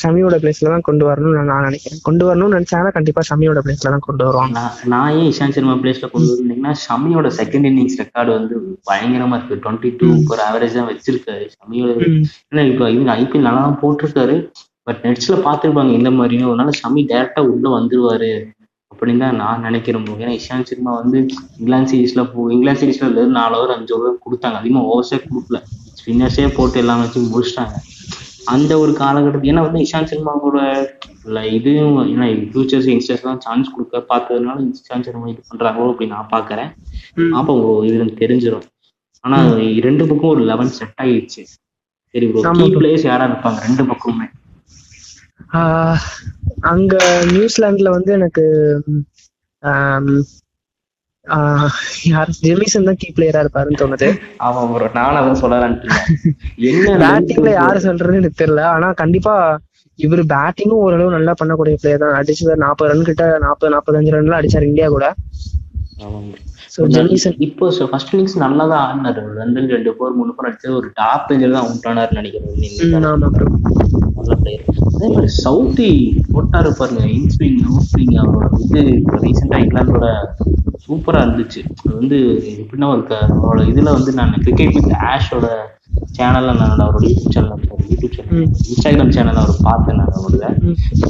ஷமியோட 0.00 0.34
பிளேஸ்ல 0.42 0.72
தான் 0.72 0.84
கொண்டு 0.88 1.04
வரணும்னு 1.08 1.38
நான் 1.38 1.50
நான் 1.52 1.66
நினைக்கிறேன். 1.68 2.00
கொண்டு 2.08 2.24
வரணும்னு 2.28 2.56
நினைச்சாங்கன்னா 2.56 2.94
கண்டிப்பா 2.96 3.22
ஷமியோட 3.28 3.60
பிளேஸ்ல 3.66 3.92
தான் 3.94 4.04
கொண்டு 4.06 4.24
வருவாங்க. 4.28 4.60
நான் 4.92 5.10
ஏன் 5.18 5.28
இஷாந்த் 5.32 5.56
சர்மா 5.58 5.76
பிளேஸ்ல 5.82 6.08
கொண்டு 6.14 6.30
வந்தீங்கன்னா 6.32 6.72
ஷமியோட 6.84 7.30
செகண்ட் 7.40 7.68
இன்னிங்ஸ் 7.70 7.98
ரெக்கார்டு 8.02 8.30
வந்து 8.38 8.56
பயங்கரமா 8.90 9.38
இருக்கு. 9.38 9.60
டுவெண்ட்டி 9.64 9.90
டூ 10.00 10.08
ஒரு 10.32 10.42
ஆவரேஜ் 10.48 10.78
தான் 10.80 10.90
வச்சிருக்காரு. 10.90 11.46
ஷமியோட 11.56 11.94
ஏன்னா 12.50 12.64
இப்போ 12.72 12.84
இவங்க 12.96 13.12
ஐபிஎல் 13.20 13.46
நல்லா 13.48 13.62
தான் 13.68 13.80
போட்டிருக்காரு. 13.84 14.36
பட் 14.88 15.00
நெட்ஸ்ல 15.06 15.38
பார்த்துருப்பாங்க 15.46 15.92
இந்த 16.00 16.12
மாதிரியும். 16.18 16.50
அதனால 16.50 16.74
ஷமி 16.82 17.02
டேரக்டா 17.12 17.42
உள்ள 17.52 17.66
வந்துருவாரு 17.76 18.32
அப்படின்னு 18.92 19.22
தான் 19.24 19.40
நான் 19.42 19.64
நினைக்கிறேன். 19.68 20.04
ஏன்னா 20.22 20.34
இஷாந்த் 20.40 20.68
சர்மா 20.70 20.92
வந்து 21.00 21.18
இங்கிலாந்து 21.60 21.90
சீரீஸ்ல 21.92 22.24
போ 22.32 22.46
இங்கிலாந்து 22.56 22.82
சீரீஸ்ல 22.82 23.24
நாலு 23.38 23.56
ஓவர் 23.60 23.74
அஞ்சு 23.76 23.94
ஓவர் 23.96 24.22
கொடுத்தாங்க. 24.26 24.58
அதிகமாக 24.62 24.90
ஓவர்ஸே 24.92 25.18
கொடுக்கல. 25.24 25.60
ஸ்பின்னர்ஸே 26.00 26.46
போட்டு 26.58 26.78
எல்லாம் 26.82 27.02
வச்சு 27.02 27.20
முடிச்சிட்டாங்க. 27.34 27.74
அந்த 28.52 28.72
ஒரு 28.80 28.92
காலகட்டத்தில் 28.94 29.50
ஏன்னா 29.50 29.62
வந்து 29.66 29.82
இஷாந்த் 29.84 30.10
சர்மாவோட 30.10 30.58
இல்ல 31.24 31.40
இதுவும் 31.56 31.98
ஏன்னா 32.04 32.26
ஃபியூச்சர்ஸ் 32.50 32.88
யங்ஸ்டர்ஸ்லாம் 32.90 33.42
சான்ஸ் 33.44 33.72
கொடுக்க 33.74 34.02
பார்த்ததுனால 34.10 34.56
இஷாந்த் 34.80 35.08
சர்மா 35.08 35.28
இது 35.32 35.42
பண்றாங்களோ 35.50 35.90
அப்படின்னு 35.90 36.16
நான் 36.16 36.32
பாக்குறேன். 36.34 36.70
அப்போ 37.38 37.52
இதுல 37.88 38.06
தெரிஞ்சிடும் 38.22 38.66
ஆனா 39.24 39.38
ரெண்டு 39.86 40.04
பக்கம் 40.08 40.32
ஒரு 40.32 40.42
லெவன் 40.50 40.74
செட் 40.78 40.98
ஆயிடுச்சு. 41.02 41.42
சரி 42.14 42.26
ப்ரோ 42.30 42.42
கீ. 42.50 42.66
பிளேயர்ஸ் 42.74 43.06
யாரா 43.08 43.24
இருப்பாங்க? 43.30 43.58
ரெண்டு 43.66 43.84
பக்கமுமே. 43.90 44.26
அங்க 46.70 46.94
நியூசிலாந்துல 47.32 47.90
வந்து 47.96 48.10
எனக்கு 48.18 48.44
யார்? 52.10 52.30
ஜெமிசன் 52.46 52.88
தான் 52.88 52.98
கீ 53.02 53.08
பிளேயரா 53.16 53.42
இருப்பாருன்னு 53.44 53.80
தோணுது. 53.82 54.08
ஆமா 54.46 54.62
ப்ரோ 54.72 54.88
அதான் 55.12 55.40
சொல்லலான்ட்டு 55.42 55.88
என்ன 56.70 56.96
பேட்டிங்ல 57.04 57.52
யாரு 57.60 57.78
சொல்றதுன்னு 57.86 58.20
எனக்கு 58.22 58.40
தெரியல. 58.42 58.64
ஆனா 58.74 58.88
கண்டிப்பா 59.02 59.34
இவர் 59.98 60.22
பேட்டிங்கும் 60.32 60.82
ஓரளவு 60.86 61.16
நல்லா 61.16 61.32
பண்ணக்கூடிய 61.40 61.74
பிளேயர் 61.82 62.02
தான். 62.04 62.16
அடிச்சு 62.20 62.56
நாற்பது 62.64 62.90
ரன் 62.92 63.08
கிட்ட 63.10 63.24
நாற்பது 63.46 63.72
நாற்பத்தஞ்சு 63.74 64.14
ரன்லாம் 64.16 64.40
அடிச்சாரு 64.40 64.70
இந்தியா 64.72 64.88
கூட. 64.96 65.06
இப்போ 67.46 67.64
ஃபர்ஸ்ட் 67.90 68.12
இன்னிங்ஸ் 68.14 68.36
நல்லா 68.44 68.64
தான் 68.72 68.82
ஆடினாரு. 68.86 69.22
ரெண்டு 69.40 69.74
ரெண்டு 69.74 69.90
போர் 69.98 70.18
மூணு 70.20 70.32
போர் 70.36 70.48
அடிச்சது 70.50 70.78
ஒரு 70.80 70.88
டாப் 71.00 71.28
ரேஞ்சில் 71.32 71.56
தான் 71.56 71.66
அவுட் 71.66 71.88
ஆனார்னு 71.92 72.20
நினைக்கிறேன் 72.20 72.52
நல்ல 74.24 74.36
பிளேயர் 74.40 74.64
அதே 74.88 75.08
மாதிரி 75.08 75.30
சவுத்தி 75.42 75.88
போட்டாரு 76.32 76.70
பாருங்க 76.78 77.04
இன்ஸ்விங் 77.16 77.60
அவுட்ஸ்விங் 77.66 78.14
அவரோட 78.22 78.48
இது 78.66 78.82
இப்போ 78.98 79.18
ரீசெண்டாக 79.24 79.62
இங்கிலாந்தோட 79.64 80.08
சூப்பரா 80.84 81.20
இருந்துச்சு 81.24 81.60
அது 81.76 81.92
வந்து 81.98 82.18
எப்படின்னா 82.54 82.88
ஒரு 82.92 83.02
அவரோட 83.36 83.62
இதுல 83.72 83.92
வந்து 83.96 84.12
நான் 84.18 84.34
கிரிக்கெட் 84.38 84.76
வித் 84.78 84.92
ஆஷோட 85.10 85.46
சேனல்ல 86.16 86.52
நான் 86.60 86.82
அவரோட 86.84 87.02
YouTube 87.06 87.34
channel 87.34 87.60
YouTube 87.84 88.14
channel. 88.16 88.38
Instagram 88.66 89.14
channel 89.16 89.40
அவர் 89.42 89.64
பார்த்தேன் 89.64 89.98
நான் 90.00 90.14
அவரோட. 90.14 90.46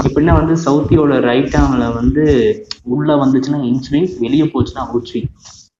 எப்படின்னா 0.00 0.34
வந்து 0.40 0.54
சவுத்தியோட 0.64 1.18
ரைட் 1.28 1.56
ஆர்ம்ல 1.60 1.86
வந்து 1.98 2.24
உள்ள 2.94 3.10
வந்துச்சுன்னா 3.22 3.60
இன்ஸ்விங் 3.70 4.08
வெளியே 4.24 4.46
போச்சுன்னா 4.54 4.84
அவுட் 4.86 5.08
ஸ்விங் 5.10 5.30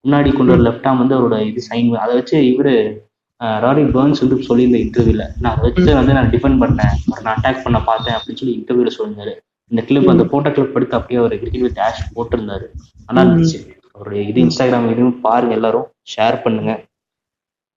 முன்னாடி 0.05 0.31
கொண்டு 0.33 0.53
வர 0.53 0.63
லெஃப்ட் 0.67 0.87
ஆர்ம் 0.89 1.03
வந்து 1.03 1.17
அவரோட 1.17 1.37
இது 1.51 1.61
சைன் 1.69 1.91
அதை 2.05 2.15
வச்சு 2.17 2.39
இவரு 2.51 2.75
ராரி 3.65 3.83
பேர்ன்ஸ் 3.95 4.23
வந்து 4.23 4.37
சொல்லியிருந்த 4.49 4.79
இன்டர்வியூல 4.85 5.25
நான் 5.45 5.61
வச்சு 5.65 5.91
வந்து 6.01 6.17
நான் 6.19 6.31
டிஃபெண்ட் 6.35 6.61
பண்ணேன். 6.63 6.95
நான் 7.25 7.35
அட்டாக் 7.37 7.65
பண்ண 7.65 7.79
பார்த்தேன். 7.89 8.17
அப்படின்னு 8.19 8.41
சொல்லி 8.41 8.57
இன்டர்வியூல 8.59 8.93
சொல்லியிருந்தாரு. 8.97 9.33
இந்த 9.71 9.83
கிளிப் 9.89 10.11
அந்த 10.13 10.25
போட்டோ 10.33 10.51
கிளிப் 10.57 10.77
எடுத்து 10.79 10.99
அப்படியே 10.99 11.21
அவர் 11.23 11.35
கிரிக்கெட் 11.43 11.65
வித் 11.67 11.81
ஆஷ் 11.87 12.03
போட்டிருந்தாரு. 12.17 12.67
நல்லா 13.07 13.23
இருந்துச்சு. 13.27 13.59
அவருடைய 13.95 14.23
இது 14.31 14.39
இன்ஸ்டாகிராம் 14.45 14.91
இதுவும் 14.95 15.21
பாருங்க 15.27 15.55
எல்லாரும். 15.59 15.87
ஷேர் 16.15 16.37
பண்ணுங்க. 16.45 16.73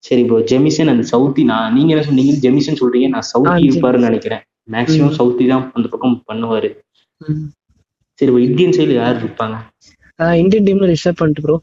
சரி 0.04 0.24
ப்ரோ 0.30 0.40
ஜெமிசன் 0.52 0.92
அந்த 0.94 1.04
சவுத்தி 1.14 1.44
நான் 1.52 1.74
நீங்க 1.78 1.92
என்ன 1.94 2.04
சொன்னீங்க? 2.10 2.34
ஜெமிசன் 2.46 2.80
சொல்றீங்க. 2.82 3.08
நான் 3.16 3.30
சவுத்தி 3.34 3.64
இருப்பாருன்னு 3.70 4.10
நினைக்கிறேன். 4.10 4.44
மேக்ஸிமம் 4.76 5.16
சவுத்தி 5.20 5.44
தான் 5.52 5.66
அந்த 5.78 5.88
பக்கம் 5.94 6.16
பண்ணுவாரு. 6.32 6.70
சரி 8.20 8.30
இப்போ 8.32 8.42
இந்தியன் 8.48 8.76
சைடுல 8.78 8.96
யார் 9.02 9.18
இருப்பாங்க? 9.24 9.56
இந்தியன் 10.44 10.68
டீம்ல 10.68 10.88
ரிஷப் 10.94 11.20
பண்ணிட்டு 11.22 11.44
ப்ரோ 11.46 11.56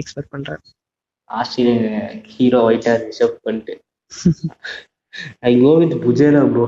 எக்ஸ்பெக்ட் 0.00 0.32
பண்றேன். 0.34 0.60
ஆஸ்திரேலியன் 1.30 2.00
ஹீரோ 2.32 2.60
ஆயிட்டா 2.66 2.94
Rishabh 3.04 3.38
Pant 3.46 3.70
I 5.42 5.52
go 5.60 5.72
with 5.80 5.94
Pujara 6.04 6.42
bro 6.52 6.66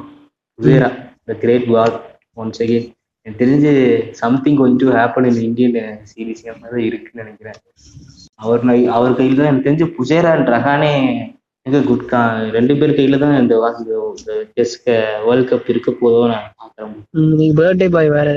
Pujara 0.59 0.89
the 1.29 1.37
great 1.43 1.67
God 1.73 1.99
once 2.37 2.63
again 2.65 2.87
எனக்கு 3.27 3.41
தெரிஞ்சு 3.41 3.73
something 4.21 4.59
going 4.59 4.79
to 4.83 4.89
happen 4.97 5.27
in 5.31 5.41
Indian 5.49 5.79
series 6.11 6.45
மாதிரி 6.63 6.83
இருக்குன்னு 6.89 7.25
நினைக்கிறேன். 7.25 7.59
அவர் 8.41 8.63
அவர் 8.97 9.19
கையில 9.19 9.39
தான் 9.39 9.51
எனக்கு 9.51 9.69
தெரிஞ்சு 9.69 9.89
புஜேரா 9.97 10.31
அண்ட் 10.37 10.51
ரஹானே 10.55 10.93
எங்க 11.67 11.79
குட் 11.89 12.05
கா 12.11 12.21
ரெண்டு 12.57 12.75
பேர் 12.79 12.97
கையில 12.99 13.17
தான் 13.23 13.35
இந்த 13.41 13.55
டெஸ்ட் 14.57 14.89
வேர்ல்ட் 15.27 15.51
கப் 15.51 15.71
இருக்க 15.73 15.91
போதோ 16.01 16.21
நான் 16.33 16.47
பாக்குறேன். 16.61 16.95
நீங்க 17.33 17.55
பர்த்டே 17.61 17.89
பாய் 17.97 18.11
வேற 18.17 18.29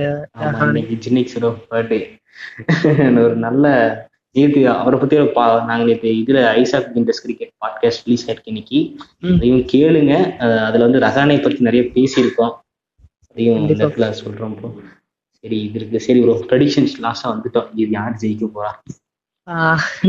இன்னைக்கு 0.65 0.97
ஜினிக்ஸோட 1.05 1.49
பர்த்டே 1.71 2.01
ஒரு 3.23 3.35
நல்ல 3.45 3.65
நேற்று 4.35 4.61
அவரை 4.81 4.97
பத்தி 4.99 5.15
பா 5.37 5.45
நாங்க 5.69 5.83
நேற்று 5.87 6.11
இதுல 6.19 6.39
Isaac 6.59 6.93
Indus 6.99 7.21
cricket 7.23 7.51
podcast 7.63 8.03
release 8.05 8.23
ஆயிருக்கு 8.27 8.51
இன்னைக்கு. 8.53 8.79
அதையும் 9.35 9.63
கேளுங்க. 9.73 10.13
அதுல 10.67 10.85
வந்து 10.87 11.01
ரஹானை 11.05 11.37
பத்தி 11.45 11.67
நிறைய 11.67 11.83
பேசியிருக்கோம். 11.95 12.53
அதையும். 13.31 13.65
இடத்துல 13.73 14.07
சொல்றோம் 14.21 14.55
ப்ரோ 14.59 14.69
சரி 15.43 15.57
இது 15.67 15.77
இருக்கு. 15.79 15.99
சரி 16.07 16.19
ப்ரோ 16.23 16.35
ப்ரெடிக்ஷன்ஸ் 16.51 16.95
லாஸ்டா 17.05 17.27
வந்துட்டோம். 17.33 17.67
இது 17.81 17.91
யார் 17.99 18.19
ஜெயிக்க 18.23 18.47
போறா? 18.55 18.71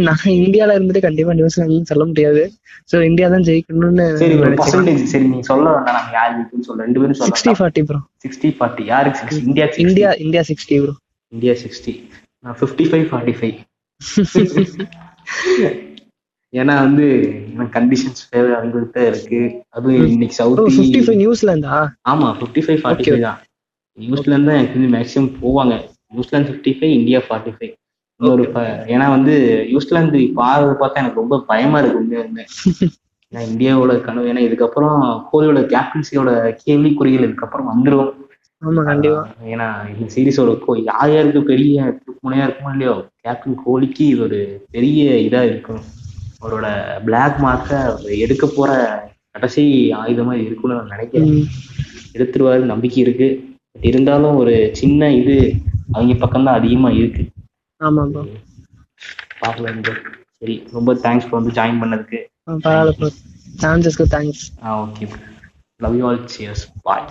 நான் 0.06 0.24
இந்தியால 0.40 0.74
இருந்துட்டு 0.76 1.02
கண்டிப்பா 1.06 1.32
நியூசிலாந்து 1.38 1.90
சொல்ல 1.90 2.04
முடியாது. 2.10 2.42
சோ 2.90 2.96
இந்தியா 3.10 3.26
தான் 3.34 3.46
ஜெயிக்கணும்னு 3.48 4.06
சரி 4.22 4.34
பர்சன்டேஜ் 4.60 5.02
சரி 5.12 5.26
நீங்க 5.32 5.46
சொல்ல 5.50 5.66
வேண்டாம். 5.74 5.96
நாங்க 5.98 6.12
யார் 6.18 6.32
ஜெயிக்கும்னு 6.36 6.68
சொல்ல 6.68 6.86
ரெண்டு 6.86 7.00
பேரும் 7.02 7.18
சொல்லலாம். 7.20 7.60
ஃபார்ட்டி 7.62 7.84
ப்ரோ 7.90 8.00
சிக்ஸ்டி 8.24 8.50
ஃபார்ட்டி 8.58 8.84
யாருக்கு 8.92 9.20
sixty 9.22 9.42
India 9.48 9.66
India 9.86 10.10
India 10.26 10.44
sixty 10.50 10.78
bro 10.84 10.94
India 11.32 11.56
sixty 11.64 11.94
நான் 12.44 12.58
ஃபிஃப்டி 12.62 12.86
ஃபைவ் 12.92 13.06
ஃபார்ட்டி 13.12 13.36
ஃபைவ் 13.40 13.56
ஏன்னா 16.52 16.74
வந்து 16.80 17.04
எனக்கு 17.52 17.74
கண்டிஷன்ஸ் 17.76 18.22
ஃபேவர் 18.24 18.54
அவங்கள்ட்ட 18.56 19.00
இருக்கு. 19.10 19.38
அதுவும் 19.70 20.08
இன்னைக்கு 20.08 20.34
ஃபிஃப்டி 20.70 21.00
ஃபைவ் 21.04 21.20
நியூசிலாந்தா 21.20 21.76
ஆமா 22.10 22.28
fifty 22.38 22.62
five 22.64 22.80
forty 22.82 23.04
Okay. 23.04 23.12
Five 23.12 23.24
தான். 23.26 23.38
நியூசிலாந்து 23.98 24.48
தான் 24.48 24.58
எனக்கு 24.58 24.90
மேக்ஸிமம் 24.94 25.30
போவாங்க. 25.38 25.74
New Zealand 26.12 26.50
fifty 26.50 26.72
five 26.76 26.92
India 26.98 27.20
forty 27.26 27.52
five 27.54 27.72
இன்னொரு 28.20 28.44
ப- 28.54 28.64
ஏன்னா 28.92 29.06
வந்து 29.10 29.34
நியூசிலாந்து 29.68 30.18
இப்போ 30.26 30.42
ஆடுறத 30.48 30.74
பார்த்தா 30.82 31.02
எனக்கு 31.02 31.22
ரொம்ப 31.22 31.38
பயமா 31.48 31.78
இருக்கு 31.80 32.00
உண்மையா 32.02 32.24
ஏன்னா 33.32 33.42
இந்தியாவோட 33.48 33.92
கனவு 34.02 34.30
ஏன்னா 34.30 34.42
இதுக்கப்புறம் 34.46 34.96
கோலியோட 35.30 35.60
கேப்டன்சியோட 35.70 36.30
கேள்விக்குறிகள் 36.62 37.26
இதுக்கப்புறம் 37.28 37.70
வந்துரும். 37.70 38.10
ஆமா 38.62 38.82
கண்டிப்பா. 38.88 39.20
ஏன்னா 39.52 39.66
இந்த 39.92 40.06
சீரிஸோட 40.14 40.50
கோ 40.58 40.72
யார் 40.82 41.12
யாருக்கு 41.12 41.40
பெரிய 41.50 41.76
முனையா 42.18 42.44
இருக்குமோ 42.46 42.72
இல்லையோ 42.74 42.94
கேப்டன் 43.20 43.60
கோலிக்கு 43.62 44.04
இது 44.06 44.22
ஒரு 44.26 44.38
பெரிய 44.70 44.98
இதா 45.26 45.42
இருக்கும். 45.42 45.82
அவரோட 46.40 46.66
பிளாக் 47.06 47.38
மார்க்கை 47.44 47.78
எடுக்க 48.24 48.46
போற 48.48 48.70
கடைசி 49.34 49.64
ஆயுதமா 50.00 50.34
இருக்கும்னு 50.42 50.78
நான் 50.78 50.94
நினைக்கிறேன். 50.94 51.36
எடுத்துருவாரு 52.16 52.64
நம்பிக்கை 52.72 53.00
இருக்கு. 53.02 53.28
இருந்தாலும் 53.80 54.36
ஒரு 54.36 54.54
சின்ன 54.80 55.10
இது 55.20 55.36
அவங்க 55.92 56.14
பக்கம்தான் 56.22 56.58
அதிகமா 56.60 56.90
இருக்கு. 56.92 57.22
ஆமா 57.80 58.02
bro. 58.08 58.22
சரி 60.38 60.54
ரொம்ப 60.72 60.90
தேங்க்ஸ் 61.04 61.28
வந்து 61.30 61.52
ஜாயின் 61.52 61.80
பண்ணதுக்கு. 61.82 62.18
சான்சஸ்க்கு 63.58 64.04
thanks 64.14 64.44
ah 64.64 64.78
okay 64.82 65.06
love 65.80 65.96
you 65.98 66.04
all 66.08 66.22
cheers 66.34 66.64
bye 66.82 67.06